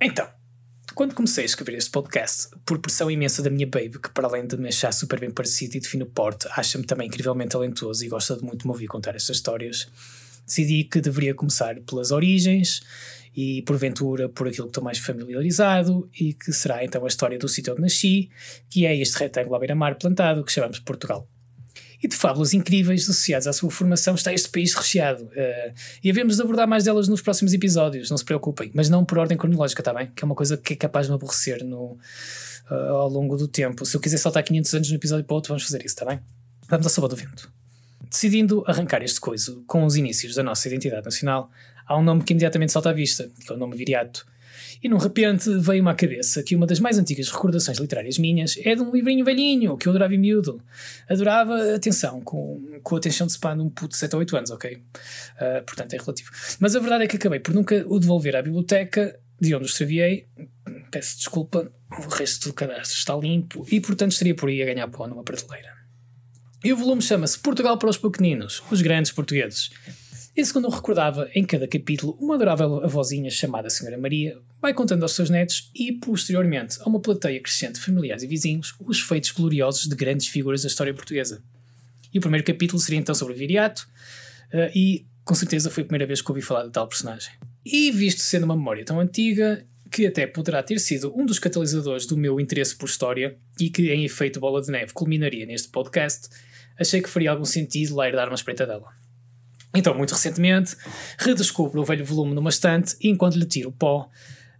Então, 0.00 0.28
quando 0.96 1.14
comecei 1.14 1.42
a 1.42 1.44
escrever 1.44 1.76
este 1.76 1.90
podcast, 1.90 2.48
por 2.64 2.78
pressão 2.78 3.10
imensa 3.10 3.42
da 3.42 3.50
minha 3.50 3.66
baby, 3.66 3.98
que 3.98 4.08
para 4.08 4.26
além 4.26 4.46
de 4.46 4.56
me 4.56 4.68
achar 4.68 4.90
super 4.92 5.20
bem 5.20 5.30
parecido 5.30 5.76
e 5.76 5.80
de 5.80 5.86
fino 5.86 6.06
porte, 6.06 6.48
acha-me 6.52 6.86
também 6.86 7.06
incrivelmente 7.06 7.50
talentoso 7.50 8.02
e 8.02 8.08
gosta 8.08 8.34
de 8.34 8.42
muito 8.42 8.60
de 8.60 8.66
me 8.66 8.72
ouvir 8.72 8.86
contar 8.86 9.14
estas 9.14 9.36
histórias, 9.36 9.86
decidi 10.46 10.84
que 10.84 10.98
deveria 10.98 11.34
começar 11.34 11.78
pelas 11.80 12.12
origens 12.12 12.80
e, 13.36 13.60
porventura, 13.66 14.26
por 14.30 14.48
aquilo 14.48 14.68
que 14.68 14.70
estou 14.70 14.82
mais 14.82 14.96
familiarizado 14.96 16.08
e 16.18 16.32
que 16.32 16.50
será 16.50 16.82
então 16.82 17.04
a 17.04 17.08
história 17.08 17.38
do 17.38 17.46
sítio 17.46 17.74
onde 17.74 17.82
nasci, 17.82 18.30
que 18.70 18.86
é 18.86 18.96
este 18.96 19.18
retângulo 19.18 19.54
à 19.56 19.58
beira-mar 19.58 19.98
plantado 19.98 20.42
que 20.42 20.50
chamamos 20.50 20.78
Portugal 20.78 21.28
e 22.02 22.08
de 22.08 22.16
fábulas 22.16 22.52
incríveis 22.54 23.02
associadas 23.02 23.46
à 23.46 23.52
sua 23.52 23.70
formação 23.70 24.14
está 24.14 24.32
este 24.32 24.48
país 24.48 24.74
recheado. 24.74 25.24
Uh, 25.24 25.74
e 26.02 26.10
havemos 26.10 26.36
de 26.36 26.42
abordar 26.42 26.66
mais 26.66 26.84
delas 26.84 27.08
nos 27.08 27.20
próximos 27.20 27.52
episódios, 27.52 28.10
não 28.10 28.18
se 28.18 28.24
preocupem, 28.24 28.70
mas 28.74 28.88
não 28.88 29.04
por 29.04 29.18
ordem 29.18 29.36
cronológica, 29.36 29.80
está 29.80 29.92
bem? 29.92 30.10
Que 30.14 30.24
é 30.24 30.26
uma 30.26 30.34
coisa 30.34 30.56
que 30.56 30.72
é 30.72 30.76
capaz 30.76 31.06
de 31.06 31.12
me 31.12 31.16
aborrecer 31.16 31.64
no, 31.64 31.98
uh, 32.70 32.74
ao 32.74 33.08
longo 33.08 33.36
do 33.36 33.48
tempo. 33.48 33.84
Se 33.84 33.96
eu 33.96 34.00
quiser 34.00 34.18
saltar 34.18 34.42
500 34.42 34.74
anos 34.74 34.86
de 34.88 34.92
um 34.94 34.96
episódio 34.96 35.24
para 35.24 35.34
outro, 35.34 35.48
vamos 35.48 35.64
fazer 35.64 35.78
isso, 35.78 35.94
está 35.94 36.04
bem? 36.04 36.20
Vamos 36.68 36.86
à 36.86 36.90
sopa 36.90 37.08
do 37.08 37.16
vento. 37.16 37.50
Decidindo 38.08 38.62
arrancar 38.66 39.02
este 39.02 39.20
coiso 39.20 39.64
com 39.66 39.84
os 39.84 39.96
inícios 39.96 40.34
da 40.34 40.42
nossa 40.42 40.68
identidade 40.68 41.04
nacional, 41.04 41.50
há 41.86 41.96
um 41.98 42.02
nome 42.02 42.22
que 42.22 42.32
imediatamente 42.32 42.72
salta 42.72 42.90
à 42.90 42.92
vista, 42.92 43.28
que 43.44 43.52
é 43.52 43.54
o 43.54 43.58
nome 43.58 43.76
Viriato 43.76 44.26
e 44.82 44.88
num 44.88 44.98
repente 44.98 45.50
veio-me 45.58 45.90
à 45.90 45.94
cabeça 45.94 46.42
que 46.42 46.54
uma 46.54 46.66
das 46.66 46.80
mais 46.80 46.98
antigas 46.98 47.28
recordações 47.28 47.78
literárias 47.78 48.18
minhas 48.18 48.56
é 48.64 48.74
de 48.74 48.82
um 48.82 48.90
livrinho 48.90 49.24
velhinho 49.24 49.76
que 49.76 49.88
eu 49.88 49.90
adorava 49.90 50.14
em 50.14 50.18
miúdo. 50.18 50.60
Adorava, 51.08 51.74
atenção, 51.74 52.20
com, 52.20 52.80
com 52.82 52.94
a 52.94 52.98
atenção 52.98 53.26
de 53.26 53.32
span 53.32 53.56
de 53.56 53.62
um 53.62 53.70
puto 53.70 53.92
de 53.92 53.98
7 53.98 54.14
ou 54.14 54.20
8 54.20 54.36
anos, 54.36 54.50
ok? 54.50 54.74
Uh, 54.74 55.64
portanto 55.64 55.94
é 55.94 55.96
relativo. 55.96 56.30
Mas 56.60 56.76
a 56.76 56.80
verdade 56.80 57.04
é 57.04 57.06
que 57.06 57.16
acabei 57.16 57.40
por 57.40 57.54
nunca 57.54 57.84
o 57.88 57.98
devolver 57.98 58.36
à 58.36 58.42
biblioteca 58.42 59.18
de 59.40 59.54
onde 59.54 59.64
o 59.64 59.66
extraviei. 59.66 60.26
Peço 60.90 61.18
desculpa, 61.18 61.70
o 61.98 62.08
resto 62.08 62.48
do 62.48 62.54
cadastro 62.54 62.96
está 62.96 63.14
limpo 63.16 63.66
e 63.70 63.80
portanto 63.80 64.12
estaria 64.12 64.34
por 64.34 64.48
aí 64.48 64.62
a 64.62 64.66
ganhar 64.66 64.88
pó 64.88 65.06
numa 65.06 65.22
prateleira. 65.22 65.74
E 66.64 66.72
o 66.72 66.76
volume 66.76 67.02
chama-se 67.02 67.38
Portugal 67.38 67.78
para 67.78 67.90
os 67.90 67.98
Pequeninos, 67.98 68.62
os 68.70 68.80
Grandes 68.80 69.12
Portugueses. 69.12 69.70
E 70.36 70.44
segundo 70.44 70.68
recordava, 70.68 71.30
em 71.34 71.42
cada 71.46 71.66
capítulo, 71.66 72.14
uma 72.20 72.34
adorável 72.34 72.84
avózinha 72.84 73.30
chamada 73.30 73.70
Senhora 73.70 73.96
Maria 73.96 74.38
vai 74.60 74.74
contando 74.74 75.02
aos 75.02 75.12
seus 75.12 75.30
netos 75.30 75.70
e, 75.74 75.92
posteriormente, 75.92 76.76
a 76.82 76.88
uma 76.90 77.00
plateia 77.00 77.40
crescente 77.40 77.76
de 77.76 77.80
familiares 77.80 78.22
e 78.22 78.26
vizinhos, 78.26 78.74
os 78.78 79.00
feitos 79.00 79.30
gloriosos 79.30 79.88
de 79.88 79.96
grandes 79.96 80.28
figuras 80.28 80.60
da 80.60 80.68
história 80.68 80.92
portuguesa. 80.92 81.42
E 82.12 82.18
o 82.18 82.20
primeiro 82.20 82.44
capítulo 82.44 82.78
seria 82.78 83.00
então 83.00 83.14
sobre 83.14 83.32
Viriato, 83.32 83.88
uh, 84.52 84.70
e 84.74 85.06
com 85.24 85.34
certeza 85.34 85.70
foi 85.70 85.84
a 85.84 85.86
primeira 85.86 86.06
vez 86.06 86.20
que 86.20 86.30
ouvi 86.30 86.42
falar 86.42 86.64
de 86.64 86.70
tal 86.70 86.86
personagem. 86.86 87.32
E 87.64 87.90
visto 87.90 88.20
sendo 88.20 88.44
uma 88.44 88.56
memória 88.56 88.84
tão 88.84 89.00
antiga, 89.00 89.64
que 89.90 90.06
até 90.06 90.26
poderá 90.26 90.62
ter 90.62 90.78
sido 90.80 91.18
um 91.18 91.24
dos 91.24 91.38
catalisadores 91.38 92.04
do 92.04 92.14
meu 92.14 92.38
interesse 92.38 92.76
por 92.76 92.90
história 92.90 93.38
e 93.58 93.70
que, 93.70 93.90
em 93.90 94.04
efeito 94.04 94.38
bola 94.38 94.60
de 94.60 94.70
neve, 94.70 94.92
culminaria 94.92 95.46
neste 95.46 95.68
podcast, 95.68 96.28
achei 96.78 97.00
que 97.00 97.08
faria 97.08 97.30
algum 97.30 97.46
sentido 97.46 97.96
lá 97.96 98.06
ir 98.06 98.12
dar 98.12 98.28
uma 98.28 98.34
espreita 98.34 98.66
dela. 98.66 99.05
Então, 99.76 99.94
muito 99.94 100.12
recentemente, 100.12 100.74
redescubro 101.18 101.82
o 101.82 101.84
velho 101.84 102.02
volume 102.02 102.34
numa 102.34 102.48
estante 102.48 102.96
e, 102.98 103.10
enquanto 103.10 103.36
lhe 103.36 103.44
tiro 103.44 103.68
o 103.68 103.72
pó, 103.72 104.08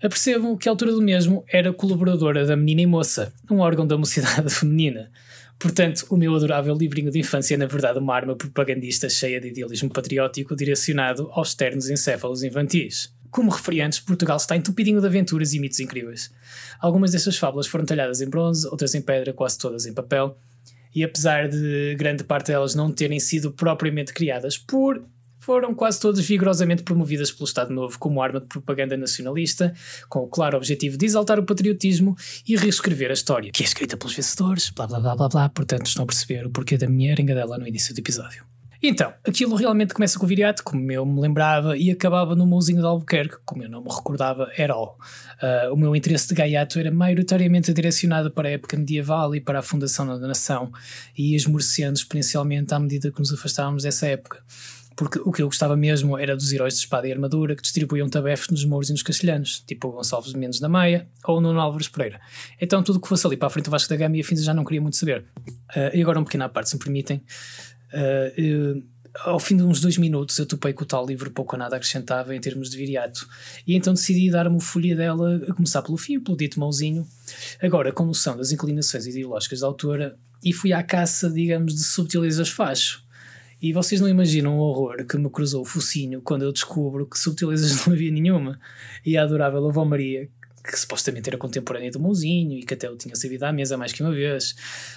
apercebo 0.02 0.58
que 0.58 0.68
a 0.68 0.72
altura 0.72 0.92
do 0.92 1.00
mesmo 1.00 1.42
era 1.50 1.72
colaboradora 1.72 2.44
da 2.44 2.54
Menina 2.54 2.82
e 2.82 2.86
Moça, 2.86 3.32
um 3.50 3.60
órgão 3.60 3.86
da 3.86 3.96
mocidade 3.96 4.48
feminina. 4.52 5.10
Portanto, 5.58 6.04
o 6.10 6.18
meu 6.18 6.34
adorável 6.34 6.76
livrinho 6.76 7.10
de 7.10 7.19
infância 7.19 7.55
é, 7.55 7.56
na 7.56 7.64
verdade, 7.64 7.98
uma 7.98 8.14
arma 8.14 8.36
propagandista 8.36 9.08
cheia 9.08 9.41
de 9.41 9.48
idealismo 9.48 9.88
patriótico 9.88 10.55
direcionado 10.55 11.31
aos 11.32 11.55
ternos 11.55 11.88
encéfalos 11.88 12.43
infantis. 12.43 13.10
Como 13.31 13.50
referiantes, 13.50 14.00
Portugal 14.00 14.36
está 14.36 14.55
entupidinho 14.55 15.00
de 15.00 15.06
aventuras 15.06 15.55
e 15.55 15.58
mitos 15.58 15.81
incríveis. 15.81 16.31
Algumas 16.79 17.12
destas 17.12 17.38
fábulas 17.38 17.67
foram 17.67 17.86
talhadas 17.86 18.20
em 18.20 18.29
bronze, 18.29 18.67
outras 18.69 18.94
em 18.94 19.00
pedra, 19.00 19.32
quase 19.32 19.58
todas 19.58 19.86
em 19.86 19.94
papel, 19.94 20.36
e 20.96 21.05
apesar 21.05 21.46
de 21.46 21.94
grande 21.96 22.24
parte 22.24 22.46
delas 22.46 22.74
não 22.74 22.91
terem 22.91 23.20
sido 23.20 23.53
propriamente 23.53 24.15
criadas 24.15 24.56
por 24.56 25.05
foram 25.38 25.74
quase 25.74 26.00
todas 26.00 26.26
vigorosamente 26.26 26.82
promovidas 26.82 27.31
pelo 27.31 27.44
Estado 27.44 27.72
Novo 27.72 27.96
como 28.00 28.20
arma 28.20 28.41
de 28.41 28.46
propaganda 28.46 28.96
nacionalista, 28.96 29.72
com 30.08 30.20
o 30.20 30.26
claro 30.26 30.56
objetivo 30.56 30.96
de 30.96 31.06
exaltar 31.06 31.38
o 31.38 31.44
patriotismo 31.44 32.17
e 32.48 32.56
reescrever 32.56 33.10
a 33.10 33.15
história, 33.15 33.53
que 33.53 33.62
é 33.62 33.67
escrita 33.67 33.96
pelos 33.96 34.17
vencedores, 34.17 34.70
blá 34.70 34.88
blá 34.88 34.98
blá 34.98 35.15
blá 35.15 35.29
blá, 35.29 35.48
portanto 35.50 35.86
estão 35.86 36.03
a 36.03 36.06
perceber 36.06 36.46
o 36.46 36.50
porquê 36.50 36.76
da 36.76 36.88
minha 36.88 37.12
arengadela 37.12 37.58
no 37.58 37.69
início 37.69 37.94
do 37.94 37.98
episódio. 37.98 38.56
Então, 38.82 39.12
aquilo 39.26 39.56
realmente 39.56 39.94
começa 39.94 40.18
com 40.18 40.24
o 40.24 40.28
viriato, 40.28 40.62
como 40.62 40.90
eu 40.90 41.04
me 41.04 41.20
lembrava, 41.20 41.76
e 41.76 41.90
acabava 41.90 42.34
no 42.34 42.46
Mouzinho 42.46 42.80
de 42.80 42.86
Albuquerque, 42.86 43.36
como 43.44 43.62
eu 43.62 43.70
não 43.70 43.82
me 43.82 43.88
recordava 43.88 44.50
era 44.56 44.74
all. 44.74 44.98
Uh, 45.42 45.72
o 45.72 45.76
meu 45.76 45.94
interesse 45.96 46.28
de 46.28 46.34
gaiato 46.34 46.78
era 46.78 46.90
maioritariamente 46.90 47.72
direcionado 47.72 48.30
para 48.30 48.48
a 48.48 48.52
época 48.52 48.76
medieval 48.76 49.34
e 49.34 49.40
para 49.40 49.60
a 49.60 49.62
fundação 49.62 50.06
da 50.06 50.26
nação, 50.26 50.70
e 51.16 51.34
esmorecendo 51.34 51.94
exponencialmente 51.94 52.74
à 52.74 52.78
medida 52.78 53.10
que 53.10 53.18
nos 53.18 53.32
afastávamos 53.32 53.82
dessa 53.82 54.06
época. 54.06 54.42
Porque 54.96 55.18
o 55.18 55.30
que 55.30 55.42
eu 55.42 55.46
gostava 55.46 55.76
mesmo 55.76 56.16
era 56.16 56.34
dos 56.34 56.50
heróis 56.50 56.74
de 56.74 56.80
espada 56.80 57.06
e 57.06 57.12
armadura 57.12 57.54
que 57.54 57.60
distribuíam 57.60 58.08
tabefes 58.08 58.48
nos 58.48 58.64
mouros 58.64 58.88
e 58.88 58.92
nos 58.92 59.02
castelhanos, 59.02 59.62
tipo 59.66 59.88
o 59.88 59.92
Gonçalves 59.92 60.32
Mendes 60.32 60.58
da 60.58 60.70
Maia 60.70 61.06
ou 61.26 61.36
o 61.36 61.40
Nuno 61.40 61.60
Álvares 61.60 61.86
Pereira. 61.86 62.18
Então 62.58 62.82
tudo 62.82 62.98
que 62.98 63.06
fosse 63.06 63.26
ali 63.26 63.36
para 63.36 63.48
a 63.48 63.50
frente 63.50 63.66
do 63.66 63.70
Vasco 63.70 63.90
da 63.90 63.96
Gama 63.96 64.16
e 64.16 64.22
afins 64.22 64.42
já 64.42 64.54
não 64.54 64.64
queria 64.64 64.80
muito 64.80 64.96
saber. 64.96 65.26
Uh, 65.76 65.92
e 65.94 66.00
agora 66.00 66.18
um 66.18 66.24
pequeno 66.24 66.44
à 66.44 66.48
parte, 66.48 66.70
se 66.70 66.76
me 66.76 66.82
permitem. 66.82 67.22
Uh, 67.93 68.82
ao 69.20 69.38
fim 69.38 69.56
de 69.56 69.62
uns 69.62 69.81
dois 69.81 69.96
minutos 69.96 70.38
eu 70.38 70.46
topei 70.46 70.72
que 70.72 70.82
o 70.82 70.86
tal 70.86 71.06
livro 71.06 71.31
pouco 71.31 71.55
ou 71.55 71.58
nada 71.58 71.76
acrescentava 71.76 72.34
em 72.34 72.40
termos 72.40 72.70
de 72.70 72.76
viriato. 72.76 73.26
E 73.66 73.74
então 73.74 73.94
decidi 73.94 74.31
dar-me 74.31 74.56
o 74.56 74.60
folha 74.60 74.94
dela 74.94 75.40
a 75.48 75.55
começar 75.55 75.82
pelo 75.82 75.96
fim, 75.96 76.20
pelo 76.20 76.36
dito 76.36 76.60
mãozinho 76.60 77.06
agora 77.60 77.93
com 77.93 78.05
noção 78.05 78.36
das 78.36 78.52
inclinações 78.52 79.06
ideológicas 79.06 79.60
da 79.60 79.66
autora 79.66 80.19
e 80.44 80.52
fui 80.52 80.72
à 80.72 80.82
caça, 80.82 81.31
digamos, 81.31 81.74
de 81.74 81.82
subtilezas 81.82 82.48
facho. 82.48 83.05
E 83.60 83.72
vocês 83.72 84.00
não 84.00 84.08
imaginam 84.08 84.58
o 84.58 84.60
horror 84.60 85.06
que 85.06 85.16
me 85.16 85.31
cruzou 85.31 85.62
o 85.62 85.64
focinho 85.64 86.20
quando 86.20 86.43
eu 86.43 86.52
descubro 86.52 87.06
que 87.06 87.19
subtilezas 87.19 87.72
não 87.86 87.94
havia 87.94 88.10
nenhuma. 88.10 88.60
E 89.05 89.16
a 89.16 89.22
adorável 89.22 89.66
Avó 89.66 89.84
Maria, 89.84 90.28
que 90.70 90.79
supostamente 90.79 91.29
era 91.29 91.39
contemporânea 91.39 91.91
do 91.91 92.01
Mãozinho 92.01 92.58
e 92.58 92.65
que 92.65 92.75
até 92.75 92.91
o 92.91 92.96
tinha 92.96 93.15
servido 93.15 93.44
à 93.44 93.53
mesa 93.53 93.77
mais 93.77 93.93
que 93.93 94.03
uma 94.03 94.13
vez. 94.13 94.55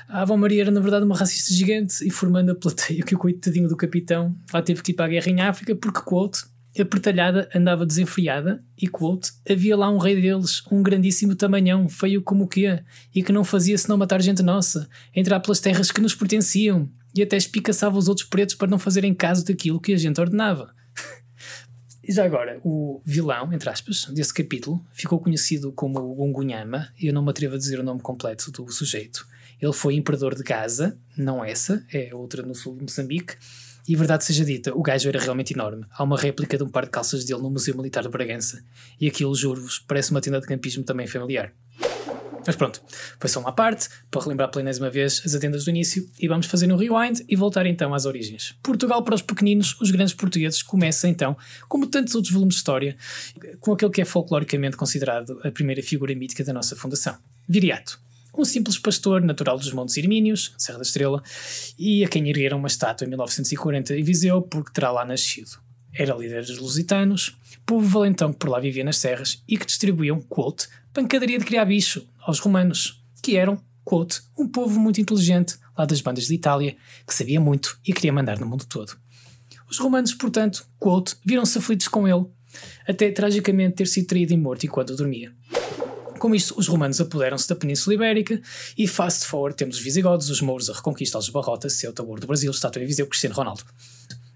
A 0.08 0.22
Avó 0.22 0.36
Maria 0.36 0.64
era 0.64 0.72
na 0.72 0.80
verdade 0.80 1.06
uma 1.06 1.18
racista 1.18 1.54
gigante, 1.54 2.06
informando 2.06 2.52
a 2.52 2.56
plateia 2.56 3.04
que 3.04 3.16
o 3.16 3.18
coitadinho 3.18 3.68
do 3.68 3.78
capitão 3.78 4.36
lá 4.54 4.62
teve 4.62 4.82
que 4.82 4.92
ir 4.92 4.96
para 4.96 5.06
a 5.06 5.10
guerra 5.10 5.30
em 5.30 5.42
África 5.42 5.76
porque, 5.76 6.02
quote, 6.02 6.42
a 6.78 6.86
pertalhada 6.86 7.50
andava 7.54 7.86
desenfreada 7.86 8.64
e, 8.78 8.88
quote, 8.88 9.32
havia 9.50 9.76
lá 9.76 9.90
um 9.90 9.98
rei 9.98 10.22
deles, 10.22 10.62
um 10.72 10.82
grandíssimo 10.82 11.36
tamanhão, 11.36 11.90
feio 11.90 12.22
como 12.22 12.46
o 12.46 12.48
quê, 12.48 12.82
e 13.14 13.24
que 13.24 13.32
não 13.32 13.44
fazia 13.44 13.78
senão 13.78 13.98
matar 13.98 14.22
gente 14.22 14.44
nossa, 14.44 14.88
entrar 15.16 15.40
pelas 15.40 15.60
terras 15.60 15.92
que 15.92 16.02
nos 16.02 16.16
pertenciam, 16.16 16.90
e 17.16 17.24
até 17.24 17.36
espicaçava 17.36 17.98
os 17.98 18.08
outros 18.08 18.28
pretos 18.28 18.56
para 18.56 18.70
não 18.70 18.80
fazerem 18.80 19.14
caso 19.14 19.44
daquilo 19.46 19.80
que 19.80 19.94
a 19.94 19.98
gente 19.98 20.22
ordenava. 20.22 20.74
e 22.04 22.12
já 22.12 22.26
agora, 22.26 22.60
o 22.64 23.02
vilão, 23.06 23.52
entre 23.52 23.70
aspas, 23.70 24.06
desse 24.06 24.34
capítulo 24.34 24.86
ficou 24.92 25.20
conhecido 25.20 25.72
como 25.74 26.16
Gungunhama, 26.16 26.90
e 27.00 27.08
eu 27.08 27.14
não 27.14 27.24
me 27.24 27.30
atrevo 27.30 27.56
a 27.56 27.58
dizer 27.58 27.80
o 27.80 27.84
nome 27.84 28.02
completo 28.02 28.52
do 28.52 28.72
sujeito. 28.72 29.28
Ele 29.62 29.74
foi 29.74 29.96
imperador 29.96 30.34
de 30.36 30.44
Gaza, 30.44 30.98
não 31.18 31.44
essa, 31.44 31.86
é 31.92 32.16
outra 32.16 32.42
no 32.44 32.56
sul 32.56 32.78
de 32.78 32.84
Moçambique, 32.84 33.36
e 33.88 33.96
verdade 33.96 34.24
seja 34.24 34.46
dita, 34.46 34.72
o 34.76 34.84
gajo 34.84 35.10
era 35.10 35.20
realmente 35.20 35.54
enorme. 35.54 35.84
Há 35.90 36.04
uma 36.04 36.16
réplica 36.16 36.56
de 36.56 36.64
um 36.64 36.70
par 36.70 36.86
de 36.86 36.92
calças 36.92 37.26
dele 37.26 37.42
no 37.42 37.50
Museu 37.50 37.76
Militar 37.76 38.04
de 38.04 38.10
Bragança. 38.10 38.64
E 39.02 39.08
aquilo, 39.08 39.34
juro-vos, 39.34 39.80
parece 39.80 40.12
uma 40.12 40.22
tenda 40.22 40.40
de 40.40 40.46
campismo 40.46 40.84
também 40.84 41.08
familiar. 41.08 41.54
Mas 42.46 42.56
pronto, 42.56 42.82
foi 43.20 43.30
só 43.30 43.40
uma 43.40 43.52
parte, 43.52 43.90
para 44.10 44.22
relembrar 44.22 44.50
pela 44.50 44.62
enésima 44.62 44.90
vez 44.90 45.22
as 45.26 45.36
atendas 45.36 45.66
do 45.66 45.70
início, 45.70 46.10
e 46.20 46.28
vamos 46.28 46.46
fazer 46.46 46.72
um 46.72 46.76
rewind 46.76 47.22
e 47.28 47.36
voltar 47.36 47.66
então 47.66 47.94
às 47.94 48.06
origens. 48.06 48.56
Portugal 48.64 49.04
para 49.04 49.16
os 49.16 49.22
pequeninos, 49.22 49.80
os 49.82 49.92
grandes 49.92 50.14
portugueses, 50.14 50.62
começa 50.62 51.08
então, 51.08 51.38
como 51.68 51.88
tantos 51.88 52.16
outros 52.16 52.34
volumes 52.34 52.56
de 52.56 52.60
história, 52.60 52.98
com 53.60 53.74
aquele 53.74 53.92
que 53.92 54.02
é 54.02 54.06
folcloricamente 54.06 54.78
considerado 54.78 55.40
a 55.44 55.52
primeira 55.52 55.84
figura 55.84 56.16
mítica 56.16 56.44
da 56.44 56.54
nossa 56.54 56.76
fundação, 56.76 57.18
Viriato 57.48 58.00
um 58.38 58.46
simples 58.46 58.78
pastor 58.78 59.22
natural 59.22 59.58
dos 59.58 59.74
Montes 59.74 59.98
Irmínios, 59.98 60.54
Serra 60.58 60.78
da 60.78 60.84
Estrela, 60.84 61.22
e 61.78 62.04
a 62.04 62.08
quem 62.08 62.30
ergueram 62.30 62.58
uma 62.58 62.68
estátua 62.68 63.06
em 63.06 63.10
1940 63.10 63.98
em 63.98 64.04
Viseu 64.04 64.42
porque 64.42 64.72
terá 64.72 64.92
lá 64.92 65.04
nascido. 65.04 65.60
Era 65.94 66.16
líder 66.16 66.46
dos 66.46 66.58
lusitanos, 66.58 67.36
povo 67.66 67.88
valentão 67.88 68.32
que 68.32 68.40
por 68.40 68.50
lá 68.50 68.60
vivia 68.60 68.84
nas 68.84 68.98
serras 68.98 69.44
e 69.48 69.58
que 69.58 69.66
distribuíam, 69.66 70.22
quote, 70.22 70.68
pancadaria 70.94 71.38
de 71.38 71.46
criar 71.46 71.66
bicho 71.66 72.08
aos 72.30 72.40
romanos, 72.40 73.04
que 73.24 73.36
eram, 73.36 73.60
quote, 73.84 74.22
um 74.38 74.48
povo 74.48 74.80
muito 74.80 75.02
inteligente 75.02 75.58
lá 75.78 75.84
das 75.84 76.00
bandas 76.00 76.28
de 76.28 76.36
Itália, 76.36 76.78
que 77.06 77.14
sabia 77.14 77.42
muito 77.42 77.78
e 77.86 77.92
queria 77.92 78.14
mandar 78.14 78.40
no 78.40 78.46
mundo 78.46 78.66
todo. 78.66 78.96
Os 79.70 79.80
romanos, 79.80 80.14
portanto, 80.14 80.66
quote, 80.78 81.16
viram-se 81.26 81.58
aflitos 81.58 81.88
com 81.88 82.08
ele, 82.08 82.26
até 82.88 83.12
tragicamente 83.12 83.78
ter 83.78 83.88
sido 83.88 84.08
traído 84.08 84.34
e 84.34 84.38
morto 84.38 84.66
enquanto 84.66 84.96
dormia. 84.96 85.34
Com 86.20 86.36
isto, 86.36 86.54
os 86.58 86.68
romanos 86.68 87.00
apoderam-se 87.02 87.48
da 87.48 87.56
Península 87.56 87.96
Ibérica 87.96 88.40
e 88.78 88.88
fast 88.88 89.26
forward 89.26 89.58
temos 89.58 89.78
os 89.78 89.82
visigodos, 89.82 90.30
os 90.30 90.42
mouros, 90.42 90.70
a 90.70 90.74
reconquista 90.74 91.18
aos 91.18 91.30
barrotas, 91.30 91.74
Ceuta, 91.74 92.04
Ouro 92.04 92.22
do 92.22 92.28
Brasil, 92.28 92.52
Estátua 92.52 92.82
de 92.82 92.88
Viseu, 92.88 93.08
Cristiano 93.08 93.36
Ronaldo. 93.36 93.64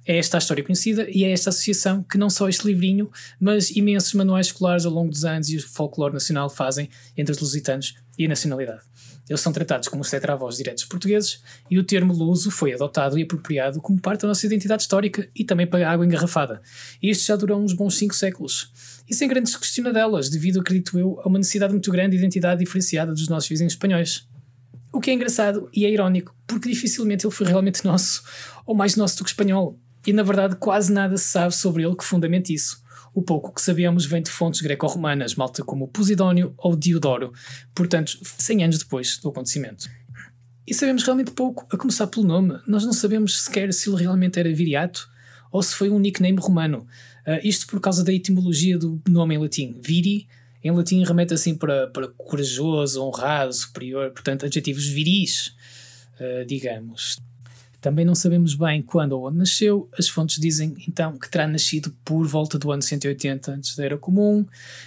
É 0.05 0.17
esta 0.17 0.37
a 0.37 0.39
história 0.39 0.63
conhecida 0.63 1.07
e 1.09 1.23
é 1.23 1.31
esta 1.31 1.49
associação 1.49 2.03
que 2.03 2.17
não 2.17 2.29
só 2.29 2.49
este 2.49 2.67
livrinho, 2.67 3.09
mas 3.39 3.71
imensos 3.71 4.13
manuais 4.13 4.47
escolares 4.47 4.85
ao 4.85 4.91
longo 4.91 5.09
dos 5.09 5.23
anos 5.23 5.49
e 5.49 5.57
o 5.57 5.61
folclore 5.61 6.13
nacional 6.13 6.49
fazem 6.49 6.89
entre 7.15 7.31
os 7.31 7.39
lusitanos 7.39 7.95
e 8.17 8.25
a 8.25 8.29
nacionalidade. 8.29 8.81
Eles 9.29 9.39
são 9.39 9.53
tratados 9.53 9.87
como 9.87 10.01
os 10.01 10.09
tetravós 10.09 10.57
diretos 10.57 10.83
portugueses 10.83 11.41
e 11.71 11.79
o 11.79 11.83
termo 11.83 12.13
luso 12.13 12.51
foi 12.51 12.73
adotado 12.73 13.17
e 13.17 13.23
apropriado 13.23 13.79
como 13.79 13.99
parte 13.99 14.21
da 14.21 14.27
nossa 14.27 14.45
identidade 14.45 14.81
histórica 14.81 15.29
e 15.33 15.45
também 15.45 15.65
para 15.65 15.87
a 15.87 15.91
água 15.91 16.05
engarrafada. 16.05 16.61
E 17.01 17.09
isto 17.09 17.25
já 17.25 17.35
durou 17.37 17.61
uns 17.61 17.73
bons 17.73 17.95
cinco 17.95 18.13
séculos 18.13 18.71
e 19.09 19.15
sem 19.15 19.27
grandes 19.27 19.55
questionadelas, 19.55 20.29
devido, 20.29 20.59
acredito 20.59 20.99
eu, 20.99 21.19
a 21.21 21.27
uma 21.27 21.37
necessidade 21.37 21.71
muito 21.71 21.89
grande 21.91 22.11
de 22.11 22.17
identidade 22.17 22.59
diferenciada 22.59 23.13
dos 23.13 23.29
nossos 23.29 23.47
vizinhos 23.47 23.73
espanhóis. 23.73 24.27
O 24.91 24.99
que 24.99 25.09
é 25.09 25.13
engraçado 25.13 25.69
e 25.73 25.85
é 25.85 25.89
irónico, 25.89 26.35
porque 26.45 26.69
dificilmente 26.69 27.25
ele 27.25 27.33
foi 27.33 27.47
realmente 27.47 27.83
nosso, 27.87 28.23
ou 28.65 28.75
mais 28.75 28.95
nosso 28.95 29.17
do 29.17 29.23
que 29.23 29.29
espanhol, 29.29 29.79
e 30.05 30.13
na 30.13 30.23
verdade 30.23 30.55
quase 30.55 30.91
nada 30.91 31.17
se 31.17 31.25
sabe 31.25 31.55
sobre 31.55 31.83
ele 31.83 31.95
que 31.95 32.03
fundamente 32.03 32.53
isso. 32.53 32.81
O 33.13 33.21
pouco 33.21 33.53
que 33.53 33.61
sabemos 33.61 34.05
vem 34.05 34.23
de 34.23 34.31
fontes 34.31 34.61
greco-romanas, 34.61 35.35
malta 35.35 35.63
como 35.63 35.87
Posidónio 35.87 36.53
ou 36.57 36.75
Diodoro, 36.75 37.31
portanto, 37.75 38.17
100 38.23 38.63
anos 38.63 38.79
depois 38.79 39.17
do 39.17 39.29
acontecimento. 39.29 39.87
E 40.65 40.73
sabemos 40.73 41.03
realmente 41.03 41.31
pouco, 41.31 41.67
a 41.71 41.77
começar 41.77 42.07
pelo 42.07 42.25
nome. 42.25 42.59
Nós 42.65 42.83
não 42.85 42.93
sabemos 42.93 43.43
sequer 43.43 43.71
se 43.73 43.89
ele 43.89 44.01
realmente 44.01 44.39
era 44.39 44.51
viriato 44.53 45.07
ou 45.51 45.61
se 45.61 45.75
foi 45.75 45.89
um 45.89 45.99
nickname 45.99 46.39
romano. 46.39 46.87
Uh, 47.27 47.47
isto 47.47 47.67
por 47.67 47.79
causa 47.79 48.03
da 48.03 48.11
etimologia 48.11 48.77
do 48.77 48.99
nome 49.07 49.35
em 49.35 49.37
latim. 49.37 49.79
Viri, 49.79 50.27
em 50.63 50.71
latim, 50.71 51.03
remete 51.03 51.33
assim 51.33 51.53
para, 51.53 51.87
para 51.87 52.07
corajoso, 52.07 53.03
honrado, 53.03 53.53
superior, 53.53 54.09
portanto, 54.11 54.45
adjetivos 54.45 54.87
viris, 54.87 55.53
uh, 56.19 56.45
digamos. 56.45 57.21
Também 57.83 58.05
não 58.05 58.15
sabemos 58.15 58.55
bem 58.55 58.81
quando 58.81 59.11
ou 59.11 59.27
onde 59.27 59.39
nasceu. 59.39 59.89
As 59.99 60.07
fontes 60.07 60.39
dizem 60.39 60.73
então 60.87 61.17
que 61.17 61.29
terá 61.29 61.45
nascido 61.45 61.93
por 62.05 62.25
volta 62.25 62.57
do 62.57 62.71
ano 62.71 62.81
180 62.81 63.51
antes 63.51 63.75
da 63.75 63.83
Era 63.83 63.97
Comum, 63.97 64.45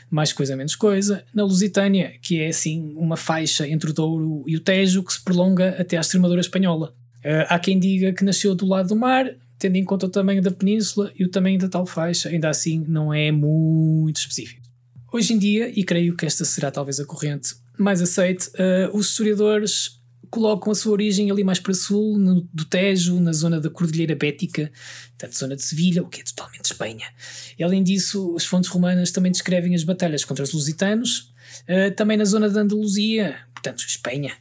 mais 0.08 0.32
coisa 0.32 0.56
menos 0.56 0.74
coisa, 0.74 1.22
na 1.34 1.44
Lusitânia, 1.44 2.14
que 2.22 2.40
é 2.40 2.48
assim 2.48 2.94
uma 2.96 3.18
faixa 3.18 3.68
entre 3.68 3.90
o 3.90 3.92
Douro 3.92 4.42
e 4.46 4.56
o 4.56 4.60
Tejo 4.60 5.02
que 5.02 5.12
se 5.12 5.22
prolonga 5.22 5.76
até 5.78 5.98
à 5.98 6.00
Extremadura 6.00 6.40
espanhola. 6.40 6.94
Uh, 7.18 7.44
há 7.50 7.58
quem 7.58 7.78
diga 7.78 8.14
que 8.14 8.24
nasceu 8.24 8.54
do 8.54 8.64
lado 8.64 8.88
do 8.88 8.96
mar, 8.96 9.30
tendo 9.58 9.76
em 9.76 9.84
conta 9.84 10.06
o 10.06 10.08
tamanho 10.08 10.40
da 10.40 10.50
península 10.50 11.12
e 11.18 11.22
o 11.22 11.30
tamanho 11.30 11.58
da 11.58 11.68
tal 11.68 11.84
faixa, 11.84 12.30
ainda 12.30 12.48
assim 12.48 12.82
não 12.88 13.12
é 13.12 13.30
muito 13.30 14.20
específico. 14.20 14.62
Hoje 15.12 15.34
em 15.34 15.38
dia, 15.38 15.70
e 15.78 15.84
creio 15.84 16.16
que 16.16 16.24
esta 16.24 16.46
será 16.46 16.70
talvez 16.70 16.98
a 16.98 17.04
corrente 17.04 17.56
mais 17.76 18.00
aceite, 18.00 18.48
uh, 18.54 18.96
os 18.96 19.08
historiadores 19.10 20.00
colocam 20.36 20.70
a 20.70 20.74
sua 20.74 20.92
origem 20.92 21.30
ali 21.30 21.42
mais 21.42 21.58
para 21.58 21.72
sul, 21.72 22.18
no, 22.18 22.46
do 22.52 22.66
Tejo, 22.66 23.18
na 23.18 23.32
zona 23.32 23.58
da 23.58 23.70
Cordilheira 23.70 24.14
Bética, 24.14 24.70
portanto, 25.16 25.38
zona 25.38 25.56
de 25.56 25.62
Sevilha, 25.62 26.02
o 26.02 26.08
que 26.08 26.20
é 26.20 26.24
totalmente 26.24 26.66
Espanha. 26.66 27.06
E 27.58 27.64
além 27.64 27.82
disso, 27.82 28.34
as 28.36 28.44
fontes 28.44 28.68
romanas 28.68 29.10
também 29.10 29.32
descrevem 29.32 29.74
as 29.74 29.82
batalhas 29.82 30.26
contra 30.26 30.44
os 30.44 30.52
lusitanos, 30.52 31.32
uh, 31.62 31.90
também 31.96 32.18
na 32.18 32.26
zona 32.26 32.50
da 32.50 32.60
Andaluzia, 32.60 33.36
portanto, 33.54 33.80
Espanha 33.80 34.34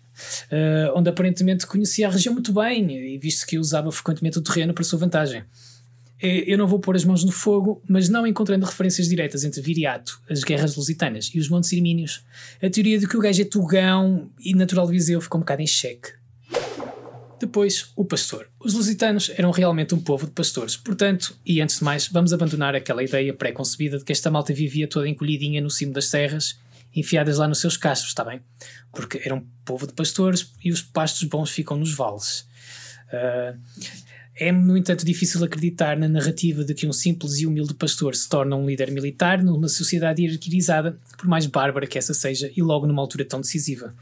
uh, 0.51 0.97
onde 0.97 1.09
aparentemente 1.09 1.65
conhecia 1.65 2.07
a 2.07 2.11
região 2.11 2.33
muito 2.33 2.53
bem 2.53 2.91
e 2.91 3.17
visto 3.17 3.45
que 3.45 3.57
usava 3.57 3.91
frequentemente 3.91 4.37
o 4.37 4.41
terreno 4.41 4.73
para 4.73 4.83
sua 4.83 4.99
vantagem. 4.99 5.43
Eh, 6.21 6.43
eu 6.47 6.57
não 6.57 6.67
vou 6.67 6.79
pôr 6.79 6.95
as 6.95 7.03
mãos 7.03 7.23
no 7.23 7.31
fogo, 7.31 7.81
mas 7.87 8.09
não 8.09 8.25
encontrando 8.25 8.65
referências 8.65 9.07
diretas 9.07 9.43
entre 9.43 9.61
Viriato, 9.61 10.21
as 10.29 10.43
guerras 10.43 10.75
lusitanas 10.75 11.31
e 11.33 11.39
os 11.39 11.49
Montes 11.49 11.71
Irmínios, 11.71 12.23
a 12.61 12.69
teoria 12.69 12.97
de 12.97 13.07
que 13.07 13.17
o 13.17 13.19
gajo 13.19 13.41
é 13.41 13.45
tugão 13.45 14.29
e 14.39 14.53
natural 14.53 14.87
de 14.87 14.93
Viseu 14.93 15.19
ficou 15.21 15.39
um 15.39 15.41
bocado 15.41 15.61
em 15.61 15.67
xeque. 15.67 16.13
Depois, 17.39 17.91
o 17.95 18.05
pastor. 18.05 18.47
Os 18.59 18.73
lusitanos 18.73 19.29
eram 19.37 19.51
realmente 19.51 19.93
um 19.93 19.99
povo 19.99 20.25
de 20.25 20.31
pastores, 20.31 20.77
portanto, 20.77 21.37
e 21.45 21.61
antes 21.61 21.79
de 21.79 21.83
mais, 21.83 22.07
vamos 22.07 22.31
abandonar 22.31 22.75
aquela 22.75 23.03
ideia 23.03 23.33
pré-concebida 23.33 23.97
de 23.97 24.05
que 24.05 24.11
esta 24.13 24.31
malta 24.31 24.53
vivia 24.53 24.87
toda 24.87 25.07
encolhidinha 25.07 25.61
no 25.61 25.69
cimo 25.69 25.91
das 25.93 26.05
serras 26.05 26.57
enfiadas 26.95 27.37
lá 27.37 27.47
nos 27.47 27.59
seus 27.59 27.75
castros, 27.75 28.11
está 28.11 28.23
bem? 28.23 28.41
Porque 28.93 29.21
era 29.23 29.35
um 29.35 29.45
povo 29.65 29.85
de 29.85 29.93
pastores 29.93 30.53
e 30.63 30.71
os 30.71 30.81
pastos 30.81 31.23
bons 31.23 31.51
ficam 31.51 31.77
nos 31.77 31.93
vales. 31.93 32.47
Uh, 33.07 33.59
é, 34.37 34.51
no 34.51 34.75
entanto, 34.75 35.05
difícil 35.05 35.43
acreditar 35.43 35.97
na 35.97 36.09
narrativa 36.09 36.63
de 36.63 36.73
que 36.73 36.85
um 36.85 36.91
simples 36.91 37.39
e 37.39 37.47
humilde 37.47 37.73
pastor 37.73 38.15
se 38.15 38.27
torna 38.27 38.55
um 38.55 38.65
líder 38.65 38.91
militar 38.91 39.41
numa 39.41 39.69
sociedade 39.69 40.21
hierarquizada, 40.21 40.99
por 41.17 41.27
mais 41.27 41.45
bárbara 41.45 41.87
que 41.87 41.97
essa 41.97 42.13
seja, 42.13 42.51
e 42.55 42.61
logo 42.61 42.85
numa 42.85 43.01
altura 43.01 43.23
tão 43.23 43.39
decisiva. 43.39 43.95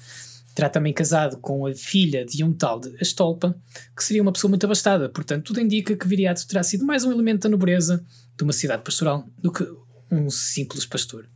Terá 0.55 0.69
também 0.69 0.91
casado 0.91 1.37
com 1.37 1.67
a 1.67 1.73
filha 1.73 2.25
de 2.25 2.43
um 2.43 2.51
tal 2.51 2.79
de 2.79 2.95
Astolpa, 2.99 3.55
que 3.95 4.03
seria 4.03 4.23
uma 4.23 4.31
pessoa 4.31 4.49
muito 4.49 4.65
abastada, 4.65 5.07
portanto, 5.07 5.45
tudo 5.45 5.61
indica 5.61 5.95
que 5.95 6.07
Viriato 6.07 6.47
terá 6.47 6.63
sido 6.63 6.85
mais 6.85 7.03
um 7.03 7.11
elemento 7.11 7.43
da 7.43 7.49
nobreza 7.49 8.03
de 8.35 8.43
uma 8.43 8.53
cidade 8.53 8.83
pastoral 8.83 9.27
do 9.37 9.51
que 9.51 9.67
um 10.11 10.29
simples 10.31 10.85
pastor. 10.85 11.27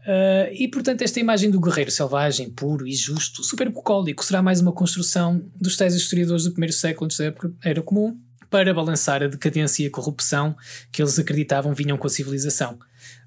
Uh, 0.00 0.52
e 0.52 0.68
portanto, 0.68 1.02
esta 1.02 1.20
imagem 1.20 1.50
do 1.50 1.60
guerreiro 1.60 1.90
selvagem, 1.90 2.48
puro 2.50 2.86
e 2.86 2.92
justo, 2.92 3.44
super 3.44 3.68
bucólico, 3.68 4.24
será 4.24 4.42
mais 4.42 4.60
uma 4.60 4.72
construção 4.72 5.44
dos 5.54 5.76
tais 5.76 5.94
historiadores 5.94 6.44
do 6.44 6.52
primeiro 6.52 6.72
século 6.72 7.04
antes 7.04 7.18
da 7.18 7.32
era 7.62 7.82
comum 7.82 8.18
para 8.50 8.74
balançar 8.74 9.22
a 9.22 9.28
decadência 9.28 9.84
e 9.84 9.86
a 9.86 9.90
corrupção 9.90 10.56
que 10.90 11.00
eles 11.00 11.18
acreditavam 11.18 11.72
vinham 11.72 11.96
com 11.96 12.06
a 12.06 12.10
civilização. 12.10 12.78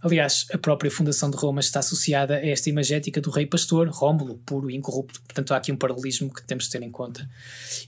Aliás, 0.02 0.46
a 0.52 0.58
própria 0.58 0.92
fundação 0.92 1.32
de 1.32 1.38
Roma 1.38 1.62
está 1.62 1.80
associada 1.80 2.36
a 2.36 2.46
esta 2.46 2.70
imagética 2.70 3.22
do 3.22 3.30
rei 3.30 3.46
pastor, 3.46 3.88
Rómulo, 3.88 4.38
puro 4.46 4.70
e 4.70 4.76
incorrupto. 4.76 5.22
Portanto, 5.22 5.54
há 5.54 5.58
aqui 5.58 5.72
um 5.72 5.78
paralelismo 5.78 6.32
que 6.32 6.44
temos 6.44 6.66
de 6.66 6.72
ter 6.72 6.84
em 6.84 6.92
conta. 6.92 7.28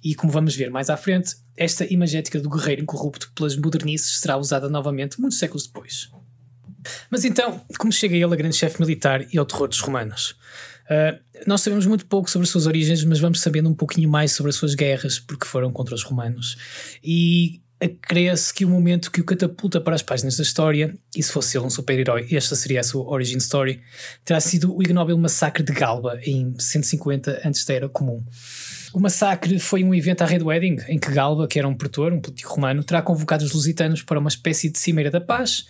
E 0.01 0.15
como 0.15 0.31
vamos 0.31 0.55
ver 0.55 0.71
mais 0.71 0.89
à 0.89 0.95
frente, 0.95 1.35
esta 1.57 1.85
imagética 1.91 2.39
do 2.39 2.49
guerreiro 2.49 2.83
incorrupto 2.83 3.31
pelas 3.35 3.57
modernices 3.57 4.19
será 4.19 4.37
usada 4.37 4.69
novamente 4.69 5.19
muitos 5.19 5.37
séculos 5.37 5.67
depois. 5.67 6.09
Mas 7.09 7.25
então, 7.25 7.61
como 7.77 7.91
chega 7.91 8.15
ele 8.15 8.33
a 8.33 8.35
grande 8.35 8.55
chefe 8.55 8.79
militar 8.79 9.25
e 9.33 9.37
ao 9.37 9.45
terror 9.45 9.67
dos 9.67 9.79
romanos? 9.79 10.35
Uh, 10.85 11.19
nós 11.47 11.61
sabemos 11.61 11.85
muito 11.85 12.05
pouco 12.05 12.29
sobre 12.29 12.45
as 12.45 12.49
suas 12.49 12.67
origens, 12.67 13.03
mas 13.03 13.19
vamos 13.19 13.41
sabendo 13.41 13.69
um 13.69 13.73
pouquinho 13.73 14.09
mais 14.09 14.31
sobre 14.31 14.49
as 14.49 14.55
suas 14.55 14.75
guerras, 14.75 15.19
porque 15.19 15.45
foram 15.45 15.71
contra 15.71 15.95
os 15.95 16.03
romanos. 16.03 16.57
E 17.03 17.61
crê-se 18.01 18.53
que 18.53 18.63
o 18.63 18.69
momento 18.69 19.11
que 19.11 19.19
o 19.19 19.23
catapulta 19.23 19.81
para 19.81 19.95
as 19.95 20.01
páginas 20.01 20.37
da 20.37 20.43
história, 20.43 20.97
e 21.15 21.21
se 21.21 21.31
fosse 21.31 21.57
ele 21.57 21.65
um 21.65 21.69
super-herói, 21.69 22.27
esta 22.31 22.55
seria 22.55 22.79
a 22.79 22.83
sua 22.83 23.03
origin 23.09 23.37
story, 23.37 23.81
terá 24.23 24.39
sido 24.39 24.75
o 24.75 24.81
ignóbil 24.81 25.17
massacre 25.17 25.63
de 25.63 25.73
Galba, 25.73 26.19
em 26.23 26.53
150 26.57 27.41
antes 27.45 27.65
da 27.65 27.73
Era 27.73 27.89
Comum. 27.89 28.23
O 28.93 28.99
massacre 28.99 29.59
foi 29.59 29.83
um 29.83 29.93
evento 29.93 30.21
à 30.21 30.25
Red 30.25 30.41
Wedding, 30.41 30.77
em 30.87 30.97
que 30.97 31.11
Galba, 31.11 31.47
que 31.47 31.59
era 31.59 31.67
um 31.67 31.75
pretor, 31.75 32.13
um 32.13 32.21
político 32.21 32.53
romano, 32.53 32.83
terá 32.83 33.01
convocado 33.01 33.43
os 33.43 33.51
lusitanos 33.51 34.01
para 34.01 34.19
uma 34.19 34.29
espécie 34.29 34.69
de 34.69 34.79
cimeira 34.79 35.11
da 35.11 35.19
paz, 35.19 35.67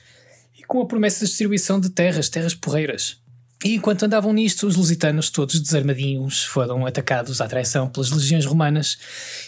com 0.67 0.81
a 0.81 0.85
promessa 0.85 1.19
de 1.19 1.25
distribuição 1.25 1.79
de 1.79 1.89
terras, 1.89 2.29
terras 2.29 2.53
porreiras. 2.53 3.17
E 3.63 3.75
enquanto 3.75 4.03
andavam 4.03 4.33
nisto, 4.33 4.67
os 4.67 4.75
lusitanos, 4.75 5.29
todos 5.29 5.59
desarmadinhos, 5.59 6.43
foram 6.43 6.85
atacados 6.85 7.41
à 7.41 7.47
traição 7.47 7.89
pelas 7.89 8.11
legiões 8.11 8.45
romanas 8.45 8.97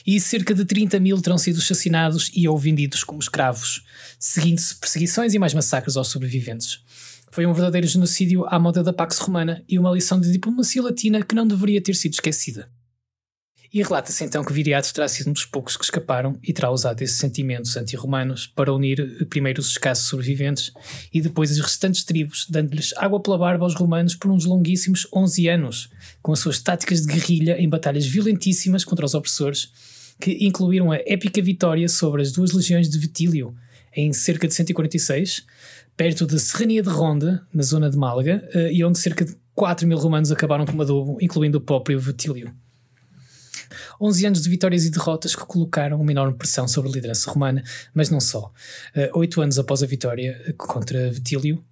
e 0.05 0.19
cerca 0.19 0.53
de 0.55 0.65
30 0.65 0.99
mil 0.99 1.21
terão 1.21 1.37
sido 1.37 1.59
assassinados 1.59 2.31
e 2.33 2.47
ou 2.47 2.57
vendidos 2.57 3.03
como 3.03 3.19
escravos, 3.19 3.85
seguindo-se 4.17 4.75
perseguições 4.75 5.33
e 5.33 5.39
mais 5.39 5.53
massacres 5.53 5.97
aos 5.97 6.07
sobreviventes. 6.07 6.79
Foi 7.29 7.45
um 7.45 7.53
verdadeiro 7.53 7.85
genocídio 7.85 8.45
à 8.47 8.57
moda 8.57 8.81
da 8.81 8.93
Pax 8.93 9.19
Romana 9.19 9.63
e 9.67 9.77
uma 9.77 9.91
lição 9.91 10.19
de 10.19 10.31
diplomacia 10.31 10.81
latina 10.81 11.21
que 11.21 11.35
não 11.35 11.45
deveria 11.45 11.81
ter 11.81 11.93
sido 11.93 12.13
esquecida. 12.13 12.69
E 13.73 13.83
relata-se 13.83 14.23
então 14.23 14.43
que 14.43 14.53
Viriato 14.53 14.93
terá 14.93 15.07
sido 15.07 15.29
um 15.29 15.33
dos 15.33 15.45
poucos 15.45 15.75
que 15.75 15.83
escaparam 15.83 16.39
e 16.41 16.53
terá 16.53 16.71
usado 16.71 17.01
esses 17.01 17.17
sentimentos 17.17 17.75
anti-romanos 17.75 18.47
para 18.47 18.73
unir 18.73 18.99
eh, 18.99 19.25
primeiro 19.25 19.59
os 19.59 19.69
escassos 19.71 20.07
sobreviventes 20.07 20.71
e 21.13 21.21
depois 21.21 21.51
as 21.51 21.59
restantes 21.59 22.03
tribos, 22.03 22.47
dando-lhes 22.49 22.93
água 22.95 23.21
pela 23.21 23.37
barba 23.37 23.65
aos 23.65 23.75
romanos 23.75 24.15
por 24.15 24.31
uns 24.31 24.45
longuíssimos 24.45 25.05
11 25.13 25.49
anos, 25.49 25.89
com 26.21 26.31
as 26.31 26.39
suas 26.39 26.61
táticas 26.61 27.01
de 27.01 27.13
guerrilha 27.13 27.61
em 27.61 27.67
batalhas 27.67 28.05
violentíssimas 28.05 28.85
contra 28.85 29.05
os 29.05 29.13
opressores, 29.13 29.69
que 30.19 30.45
incluíram 30.45 30.91
a 30.91 30.97
épica 31.05 31.41
vitória 31.41 31.89
sobre 31.89 32.21
as 32.21 32.31
duas 32.31 32.53
legiões 32.53 32.89
de 32.89 32.97
Vitílio 32.97 33.53
em 33.95 34.13
cerca 34.13 34.47
de 34.47 34.53
146, 34.53 35.45
perto 35.95 36.25
da 36.25 36.37
Serrania 36.37 36.83
de 36.83 36.89
Ronda, 36.89 37.45
na 37.53 37.63
zona 37.63 37.89
de 37.89 37.97
Málaga, 37.97 38.47
eh, 38.53 38.71
e 38.71 38.83
onde 38.83 38.99
cerca 38.99 39.25
de 39.25 39.35
4 39.55 39.87
mil 39.87 39.97
romanos 39.97 40.31
acabaram 40.31 40.65
como 40.65 40.81
adobo, 40.83 41.17
incluindo 41.19 41.57
o 41.57 41.61
próprio 41.61 41.99
Vitílio. 41.99 42.53
11 44.01 44.25
anos 44.25 44.41
de 44.41 44.49
vitórias 44.49 44.85
e 44.85 44.89
derrotas 44.89 45.35
que 45.35 45.45
colocaram 45.45 45.99
uma 45.99 46.11
enorme 46.11 46.37
pressão 46.37 46.67
sobre 46.67 46.89
a 46.89 46.93
liderança 46.93 47.29
romana, 47.29 47.63
mas 47.93 48.09
não 48.09 48.19
só. 48.19 48.51
Uh, 48.95 49.19
oito 49.19 49.41
anos 49.41 49.57
após 49.59 49.83
a 49.83 49.85
vitória 49.85 50.41
eh, 50.45 50.53
contra 50.53 51.11
Vitílio, 51.11 51.63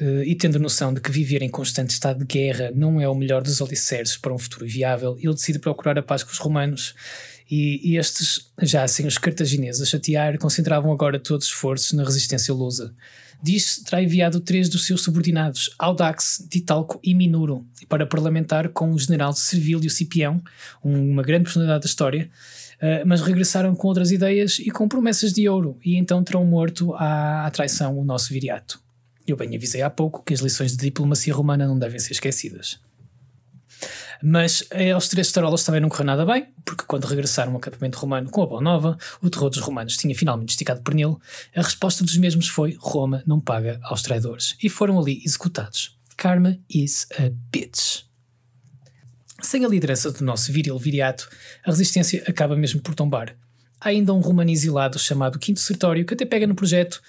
uh, 0.00 0.22
e 0.24 0.34
tendo 0.34 0.58
noção 0.58 0.92
de 0.92 1.00
que 1.00 1.10
viver 1.10 1.42
em 1.42 1.48
constante 1.48 1.90
estado 1.90 2.20
de 2.20 2.24
guerra 2.24 2.70
não 2.74 3.00
é 3.00 3.08
o 3.08 3.14
melhor 3.14 3.42
dos 3.42 3.60
alicerces 3.60 4.16
para 4.16 4.32
um 4.32 4.38
futuro 4.38 4.66
viável, 4.66 5.16
ele 5.20 5.34
decide 5.34 5.58
procurar 5.58 5.98
a 5.98 6.02
paz 6.02 6.22
com 6.22 6.32
os 6.32 6.38
romanos 6.38 6.94
e, 7.50 7.92
e, 7.92 7.96
estes, 7.96 8.50
já 8.60 8.86
sem 8.86 9.06
os 9.06 9.16
cartagineses 9.16 9.80
a 9.80 9.86
chatear, 9.86 10.38
concentravam 10.38 10.92
agora 10.92 11.18
todos 11.18 11.46
os 11.46 11.52
esforços 11.52 11.92
na 11.92 12.04
resistência 12.04 12.52
lusa. 12.52 12.94
Diz 13.40 13.82
terá 13.84 14.02
enviado 14.02 14.40
três 14.40 14.68
dos 14.68 14.84
seus 14.84 15.02
subordinados, 15.02 15.70
Audax, 15.78 16.44
Titalco 16.50 16.98
e 17.02 17.14
Minuro, 17.14 17.64
para 17.88 18.04
parlamentar 18.04 18.68
com 18.70 18.92
o 18.92 18.98
general 18.98 19.32
Servilio 19.32 19.88
Cipião, 19.88 20.42
uma 20.82 21.22
grande 21.22 21.44
personalidade 21.44 21.84
da 21.84 21.88
história, 21.88 22.28
uh, 22.82 23.06
mas 23.06 23.20
regressaram 23.20 23.76
com 23.76 23.86
outras 23.86 24.10
ideias 24.10 24.58
e 24.58 24.70
com 24.70 24.88
promessas 24.88 25.32
de 25.32 25.48
ouro, 25.48 25.78
e 25.84 25.96
então 25.96 26.24
terão 26.24 26.44
morto 26.44 26.92
à 26.94 27.48
traição 27.52 27.96
o 27.96 28.04
nosso 28.04 28.32
viriato. 28.32 28.80
Eu 29.26 29.36
bem 29.36 29.54
avisei 29.54 29.82
há 29.82 29.90
pouco 29.90 30.22
que 30.24 30.34
as 30.34 30.40
lições 30.40 30.72
de 30.72 30.78
diplomacia 30.78 31.34
romana 31.34 31.66
não 31.66 31.78
devem 31.78 31.98
ser 32.00 32.12
esquecidas. 32.12 32.80
Mas 34.22 34.64
eh, 34.70 34.90
aos 34.90 35.08
três 35.08 35.30
tarolas 35.30 35.62
também 35.62 35.80
não 35.80 35.88
correu 35.88 36.06
nada 36.06 36.26
bem, 36.26 36.46
porque 36.64 36.84
quando 36.86 37.04
regressaram 37.04 37.52
ao 37.52 37.58
acampamento 37.58 37.98
romano 37.98 38.30
com 38.30 38.42
a 38.42 38.46
boa 38.46 38.60
nova, 38.60 38.98
o 39.22 39.30
terror 39.30 39.48
dos 39.48 39.60
romanos 39.60 39.96
tinha 39.96 40.14
finalmente 40.14 40.50
esticado 40.50 40.82
pernil, 40.82 41.20
a 41.54 41.62
resposta 41.62 42.04
dos 42.04 42.16
mesmos 42.16 42.48
foi 42.48 42.76
Roma 42.80 43.22
não 43.26 43.40
paga 43.40 43.78
aos 43.84 44.02
traidores, 44.02 44.56
e 44.62 44.68
foram 44.68 44.98
ali 44.98 45.22
executados. 45.24 45.96
Karma 46.16 46.58
is 46.68 47.06
a 47.16 47.30
bitch. 47.52 48.02
Sem 49.40 49.64
a 49.64 49.68
liderança 49.68 50.10
do 50.10 50.24
nosso 50.24 50.52
viril 50.52 50.76
viriato, 50.78 51.28
a 51.64 51.70
resistência 51.70 52.24
acaba 52.26 52.56
mesmo 52.56 52.80
por 52.80 52.96
tombar. 52.96 53.36
Há 53.80 53.90
ainda 53.90 54.12
um 54.12 54.18
romano 54.18 54.50
exilado 54.50 54.98
chamado 54.98 55.38
Quinto 55.38 55.60
Sertório 55.60 56.04
que 56.04 56.14
até 56.14 56.26
pega 56.26 56.48
no 56.48 56.56
projeto, 56.56 57.00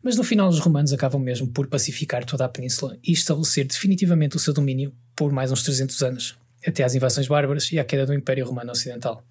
mas 0.00 0.16
no 0.16 0.22
final 0.22 0.48
os 0.48 0.60
romanos 0.60 0.92
acabam 0.92 1.20
mesmo 1.20 1.48
por 1.48 1.66
pacificar 1.66 2.24
toda 2.24 2.44
a 2.44 2.48
península 2.48 2.96
e 3.02 3.10
estabelecer 3.10 3.66
definitivamente 3.66 4.36
o 4.36 4.38
seu 4.38 4.54
domínio 4.54 4.94
por 5.16 5.32
mais 5.32 5.50
uns 5.50 5.64
300 5.64 6.00
anos 6.02 6.41
até 6.66 6.84
às 6.84 6.94
invasões 6.94 7.28
bárbaras 7.28 7.70
e 7.72 7.78
à 7.78 7.84
queda 7.84 8.06
do 8.06 8.14
Império 8.14 8.46
Romano 8.46 8.72
Ocidental. 8.72 9.24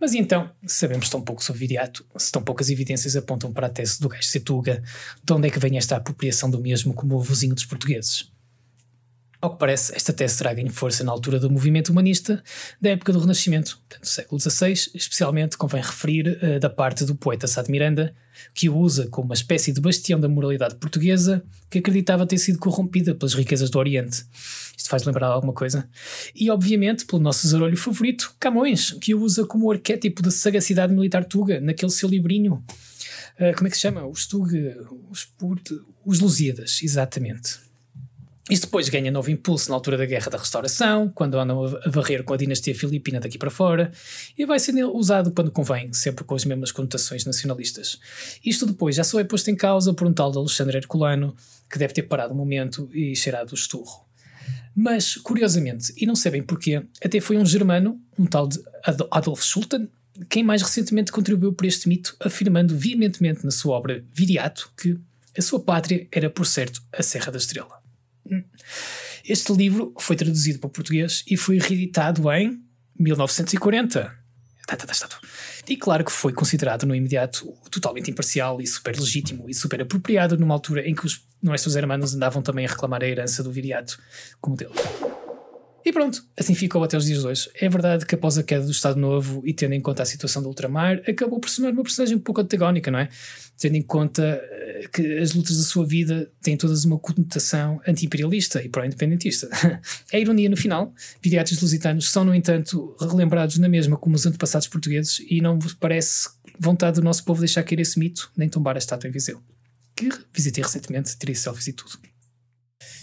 Mas 0.00 0.14
então, 0.14 0.50
sabemos 0.64 1.10
tão 1.10 1.20
pouco 1.20 1.42
sobre 1.42 1.60
Viriato, 1.60 2.06
se 2.16 2.30
tão 2.30 2.40
poucas 2.40 2.70
evidências 2.70 3.16
apontam 3.16 3.52
para 3.52 3.66
a 3.66 3.70
tese 3.70 4.00
do 4.00 4.08
gajo 4.08 4.22
Setuga, 4.22 4.82
de 5.24 5.32
onde 5.32 5.48
é 5.48 5.50
que 5.50 5.58
vem 5.58 5.76
esta 5.76 5.96
apropriação 5.96 6.48
do 6.48 6.60
mesmo 6.60 6.94
como 6.94 7.16
o 7.16 7.20
vizinho 7.20 7.54
dos 7.54 7.64
portugueses? 7.64 8.30
Ao 9.40 9.50
que 9.52 9.58
parece, 9.58 9.94
esta 9.94 10.12
tese 10.12 10.38
terá 10.38 10.52
ganho 10.52 10.72
força 10.72 11.04
na 11.04 11.12
altura 11.12 11.38
do 11.38 11.48
movimento 11.48 11.90
humanista 11.90 12.42
da 12.80 12.90
época 12.90 13.12
do 13.12 13.20
Renascimento, 13.20 13.80
do 14.00 14.06
século 14.06 14.40
XVI, 14.40 14.72
especialmente 14.94 15.56
convém 15.56 15.80
referir 15.80 16.40
uh, 16.42 16.58
da 16.58 16.68
parte 16.68 17.04
do 17.04 17.14
poeta 17.14 17.46
Sá 17.46 17.62
de 17.62 17.70
Miranda, 17.70 18.12
que 18.52 18.68
o 18.68 18.76
usa 18.76 19.06
como 19.06 19.26
uma 19.26 19.34
espécie 19.34 19.72
de 19.72 19.80
bastião 19.80 20.18
da 20.18 20.28
moralidade 20.28 20.74
portuguesa 20.74 21.44
que 21.70 21.78
acreditava 21.78 22.26
ter 22.26 22.38
sido 22.38 22.58
corrompida 22.58 23.14
pelas 23.14 23.34
riquezas 23.34 23.70
do 23.70 23.78
Oriente. 23.78 24.24
Isto 24.76 24.88
faz 24.88 25.04
lembrar 25.04 25.28
alguma 25.28 25.52
coisa? 25.52 25.88
E, 26.34 26.50
obviamente, 26.50 27.06
pelo 27.06 27.22
nosso 27.22 27.46
zarolho 27.46 27.76
favorito, 27.76 28.34
Camões, 28.40 28.90
que 28.90 29.14
o 29.14 29.20
usa 29.20 29.46
como 29.46 29.70
arquétipo 29.70 30.20
da 30.20 30.32
sagacidade 30.32 30.92
militar 30.92 31.24
tuga, 31.24 31.60
naquele 31.60 31.92
seu 31.92 32.08
livrinho. 32.08 32.64
Uh, 33.38 33.54
como 33.56 33.68
é 33.68 33.70
que 33.70 33.76
se 33.76 33.82
chama? 33.82 34.04
Os 34.04 34.26
Tuga, 34.26 34.76
os, 35.08 35.28
os 36.04 36.18
Lusíadas, 36.18 36.80
exatamente. 36.82 37.67
Isto 38.50 38.64
depois 38.64 38.88
ganha 38.88 39.10
novo 39.10 39.30
impulso 39.30 39.68
na 39.68 39.76
altura 39.76 39.98
da 39.98 40.06
Guerra 40.06 40.30
da 40.30 40.38
Restauração, 40.38 41.10
quando 41.14 41.38
andam 41.38 41.64
a 41.64 41.90
varrer 41.90 42.24
com 42.24 42.32
a 42.32 42.36
dinastia 42.36 42.74
filipina 42.74 43.20
daqui 43.20 43.36
para 43.36 43.50
fora, 43.50 43.92
e 44.38 44.46
vai 44.46 44.58
ser 44.58 44.72
usado 44.84 45.30
quando 45.32 45.50
convém, 45.50 45.92
sempre 45.92 46.24
com 46.24 46.34
as 46.34 46.46
mesmas 46.46 46.72
conotações 46.72 47.26
nacionalistas. 47.26 47.98
Isto 48.42 48.64
depois 48.64 48.96
já 48.96 49.04
só 49.04 49.20
é 49.20 49.24
posto 49.24 49.50
em 49.50 49.56
causa 49.56 49.92
por 49.92 50.06
um 50.06 50.12
tal 50.12 50.30
de 50.30 50.38
Alexandre 50.38 50.78
Herculano, 50.78 51.36
que 51.68 51.78
deve 51.78 51.92
ter 51.92 52.04
parado 52.04 52.32
um 52.32 52.36
momento 52.36 52.88
e 52.94 53.14
cheirado 53.14 53.52
o 53.52 53.54
esturro. 53.54 54.06
Mas, 54.74 55.16
curiosamente, 55.16 55.92
e 55.96 56.06
não 56.06 56.16
sabem 56.16 56.42
porquê, 56.42 56.82
até 57.04 57.20
foi 57.20 57.36
um 57.36 57.44
germano, 57.44 58.00
um 58.18 58.24
tal 58.24 58.46
de 58.46 58.58
Adolf 59.10 59.42
Schulten, 59.42 59.90
quem 60.28 60.42
mais 60.42 60.62
recentemente 60.62 61.12
contribuiu 61.12 61.52
para 61.52 61.66
este 61.66 61.88
mito, 61.88 62.16
afirmando 62.18 62.76
veementemente 62.76 63.44
na 63.44 63.50
sua 63.50 63.76
obra 63.76 64.04
Viriato 64.12 64.72
que 64.76 64.98
a 65.36 65.42
sua 65.42 65.60
pátria 65.60 66.08
era, 66.10 66.30
por 66.30 66.46
certo, 66.46 66.82
a 66.92 67.02
Serra 67.02 67.30
da 67.30 67.38
Estrela. 67.38 67.77
Este 69.24 69.52
livro 69.52 69.94
foi 69.98 70.16
traduzido 70.16 70.58
para 70.58 70.68
o 70.68 70.70
português 70.70 71.22
e 71.28 71.36
foi 71.36 71.58
reeditado 71.58 72.30
em 72.32 72.58
1940. 72.98 74.18
Tá, 74.66 74.76
tá, 74.76 74.86
tá, 74.86 75.08
e 75.66 75.76
claro 75.76 76.04
que 76.04 76.12
foi 76.12 76.32
considerado 76.32 76.84
no 76.84 76.94
imediato 76.94 77.54
totalmente 77.70 78.10
imparcial 78.10 78.60
e 78.60 78.66
super 78.66 78.98
legítimo 78.98 79.48
e 79.48 79.54
super 79.54 79.80
apropriado 79.80 80.36
numa 80.36 80.54
altura 80.54 80.86
em 80.86 80.94
que 80.94 81.06
os 81.06 81.26
nossos 81.42 81.76
hermanos 81.76 82.14
andavam 82.14 82.42
também 82.42 82.66
a 82.66 82.68
reclamar 82.68 83.02
a 83.02 83.06
herança 83.06 83.42
do 83.42 83.52
viriato 83.52 83.98
como 84.40 84.56
dele. 84.56 84.72
E 85.84 85.92
pronto, 85.92 86.24
assim 86.36 86.54
ficou 86.54 86.82
até 86.82 86.96
os 86.96 87.06
dias 87.06 87.20
de 87.20 87.26
hoje. 87.26 87.50
É 87.54 87.68
verdade 87.68 88.04
que 88.04 88.14
após 88.14 88.36
a 88.36 88.42
queda 88.42 88.64
do 88.64 88.70
Estado 88.70 88.98
Novo 88.98 89.42
e 89.44 89.54
tendo 89.54 89.74
em 89.74 89.80
conta 89.80 90.02
a 90.02 90.06
situação 90.06 90.42
do 90.42 90.48
ultramar, 90.48 91.00
acabou 91.08 91.40
por 91.40 91.48
se 91.48 91.56
tornar 91.56 91.72
uma 91.72 91.82
personagem 91.82 92.16
um 92.16 92.20
pouco 92.20 92.40
antagónica, 92.40 92.90
não 92.90 92.98
é? 92.98 93.08
Tendo 93.56 93.76
em 93.76 93.82
conta 93.82 94.22
eh, 94.22 94.88
que 94.92 95.18
as 95.18 95.34
lutas 95.34 95.56
da 95.56 95.62
sua 95.62 95.86
vida 95.86 96.30
têm 96.42 96.56
todas 96.56 96.84
uma 96.84 96.98
conotação 96.98 97.80
anti-imperialista 97.86 98.62
e 98.62 98.68
pró-independentista. 98.68 99.48
a 100.12 100.18
ironia 100.18 100.48
no 100.48 100.56
final, 100.56 100.92
viriatos 101.22 101.60
lusitanos 101.60 102.10
são, 102.10 102.24
no 102.24 102.34
entanto, 102.34 102.96
relembrados 103.00 103.58
na 103.58 103.68
mesma 103.68 103.96
como 103.96 104.16
os 104.16 104.26
antepassados 104.26 104.68
portugueses 104.68 105.24
e 105.28 105.40
não 105.40 105.58
parece 105.80 106.28
vontade 106.58 106.96
do 106.96 107.04
nosso 107.04 107.24
povo 107.24 107.40
deixar 107.40 107.62
cair 107.62 107.80
esse 107.80 107.98
mito 107.98 108.30
nem 108.36 108.48
tombar 108.48 108.74
a 108.74 108.78
estátua 108.78 109.08
em 109.08 109.12
Viseu. 109.12 109.40
Que 109.96 110.10
visitei 110.32 110.62
recentemente, 110.62 111.16
tirei 111.16 111.34
selfies 111.34 111.68
e 111.68 111.72
tudo. 111.72 111.98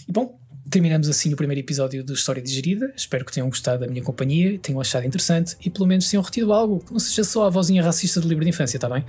E 0.08 0.12
bom, 0.12 0.38
Terminamos 0.68 1.08
assim 1.08 1.32
o 1.32 1.36
primeiro 1.36 1.60
episódio 1.60 2.02
do 2.02 2.12
História 2.12 2.42
Digerida. 2.42 2.92
Espero 2.96 3.24
que 3.24 3.32
tenham 3.32 3.48
gostado 3.48 3.80
da 3.80 3.86
minha 3.86 4.02
companhia, 4.02 4.58
tenham 4.58 4.80
achado 4.80 5.06
interessante 5.06 5.56
e 5.64 5.70
pelo 5.70 5.86
menos 5.86 6.10
tenham 6.10 6.22
retido 6.22 6.52
algo 6.52 6.80
que 6.84 6.92
não 6.92 6.98
seja 6.98 7.22
só 7.22 7.46
a 7.46 7.50
vozinha 7.50 7.84
racista 7.84 8.20
do 8.20 8.26
livro 8.26 8.42
de 8.42 8.50
infância, 8.50 8.76
está 8.76 8.88
bem? 8.88 9.04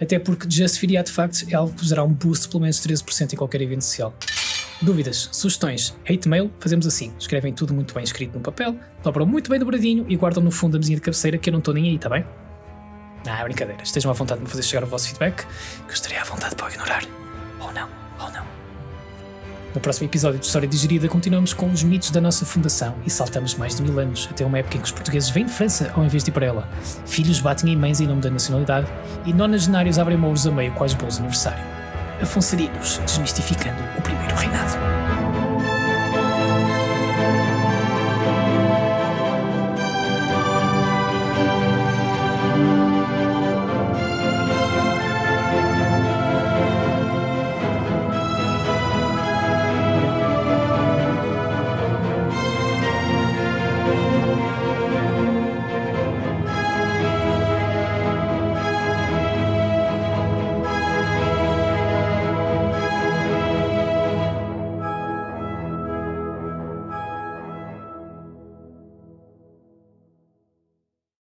Até 0.00 0.18
porque 0.18 0.48
Justified 0.50 0.96
Artifacts 0.96 1.46
é 1.50 1.54
algo 1.54 1.74
que 1.74 1.80
vos 1.80 1.90
dará 1.90 2.02
um 2.02 2.12
boost 2.12 2.44
de 2.44 2.48
pelo 2.48 2.62
menos 2.62 2.80
13% 2.80 3.34
em 3.34 3.36
qualquer 3.36 3.60
evento 3.60 3.84
social. 3.84 4.14
Dúvidas, 4.80 5.28
sugestões, 5.30 5.94
hate 6.08 6.26
mail, 6.26 6.50
fazemos 6.58 6.86
assim. 6.86 7.12
Escrevem 7.18 7.52
tudo 7.52 7.74
muito 7.74 7.92
bem 7.92 8.02
escrito 8.02 8.34
no 8.34 8.40
papel, 8.40 8.74
dobram 9.02 9.26
muito 9.26 9.50
bem 9.50 9.58
dobradinho 9.58 10.06
e 10.08 10.16
guardam 10.16 10.42
no 10.42 10.50
fundo 10.50 10.72
da 10.72 10.78
mesinha 10.78 10.96
de 10.96 11.02
cabeceira 11.02 11.36
que 11.36 11.50
eu 11.50 11.52
não 11.52 11.58
estou 11.58 11.74
nem 11.74 11.84
aí, 11.84 11.96
está 11.96 12.08
bem? 12.08 12.24
Ah, 13.26 13.40
é 13.40 13.44
brincadeira. 13.44 13.82
Estejam 13.82 14.10
à 14.10 14.14
vontade 14.14 14.40
de 14.40 14.44
me 14.44 14.50
fazer 14.50 14.62
chegar 14.62 14.84
o 14.84 14.86
vosso 14.86 15.08
feedback, 15.08 15.46
que 15.46 15.90
eu 15.90 15.94
estarei 15.94 16.18
à 16.18 16.24
vontade 16.24 16.54
para 16.56 16.70
ignorar. 16.70 17.04
Ou 17.60 17.72
não, 17.72 17.88
ou 18.20 18.30
não. 18.32 18.53
No 19.74 19.80
próximo 19.80 20.06
episódio 20.06 20.38
de 20.38 20.46
História 20.46 20.68
Digerida, 20.68 21.08
continuamos 21.08 21.52
com 21.52 21.66
os 21.66 21.82
mitos 21.82 22.12
da 22.12 22.20
nossa 22.20 22.46
fundação 22.46 22.94
e 23.04 23.10
saltamos 23.10 23.56
mais 23.56 23.74
de 23.74 23.82
mil 23.82 23.98
anos, 23.98 24.28
até 24.30 24.46
uma 24.46 24.56
época 24.56 24.76
em 24.76 24.80
que 24.80 24.86
os 24.86 24.92
portugueses 24.92 25.30
vêm 25.30 25.46
de 25.46 25.52
França 25.52 25.90
ao 25.96 26.04
invés 26.04 26.22
de 26.22 26.30
ir 26.30 26.32
para 26.32 26.46
ela. 26.46 26.68
Filhos 27.04 27.40
batem 27.40 27.72
em 27.72 27.76
mães 27.76 28.00
em 28.00 28.06
nome 28.06 28.20
da 28.20 28.30
nacionalidade 28.30 28.86
e 29.26 29.32
nonagenários 29.32 29.98
abrem 29.98 30.16
mouros 30.16 30.46
a 30.46 30.52
meio 30.52 30.72
quais 30.74 30.94
bolos 30.94 31.18
aniversário. 31.18 31.64
Afonsarinos, 32.22 33.00
desmistificando 33.04 33.82
o 33.98 34.02
primeiro 34.02 34.36
reinado. 34.36 35.13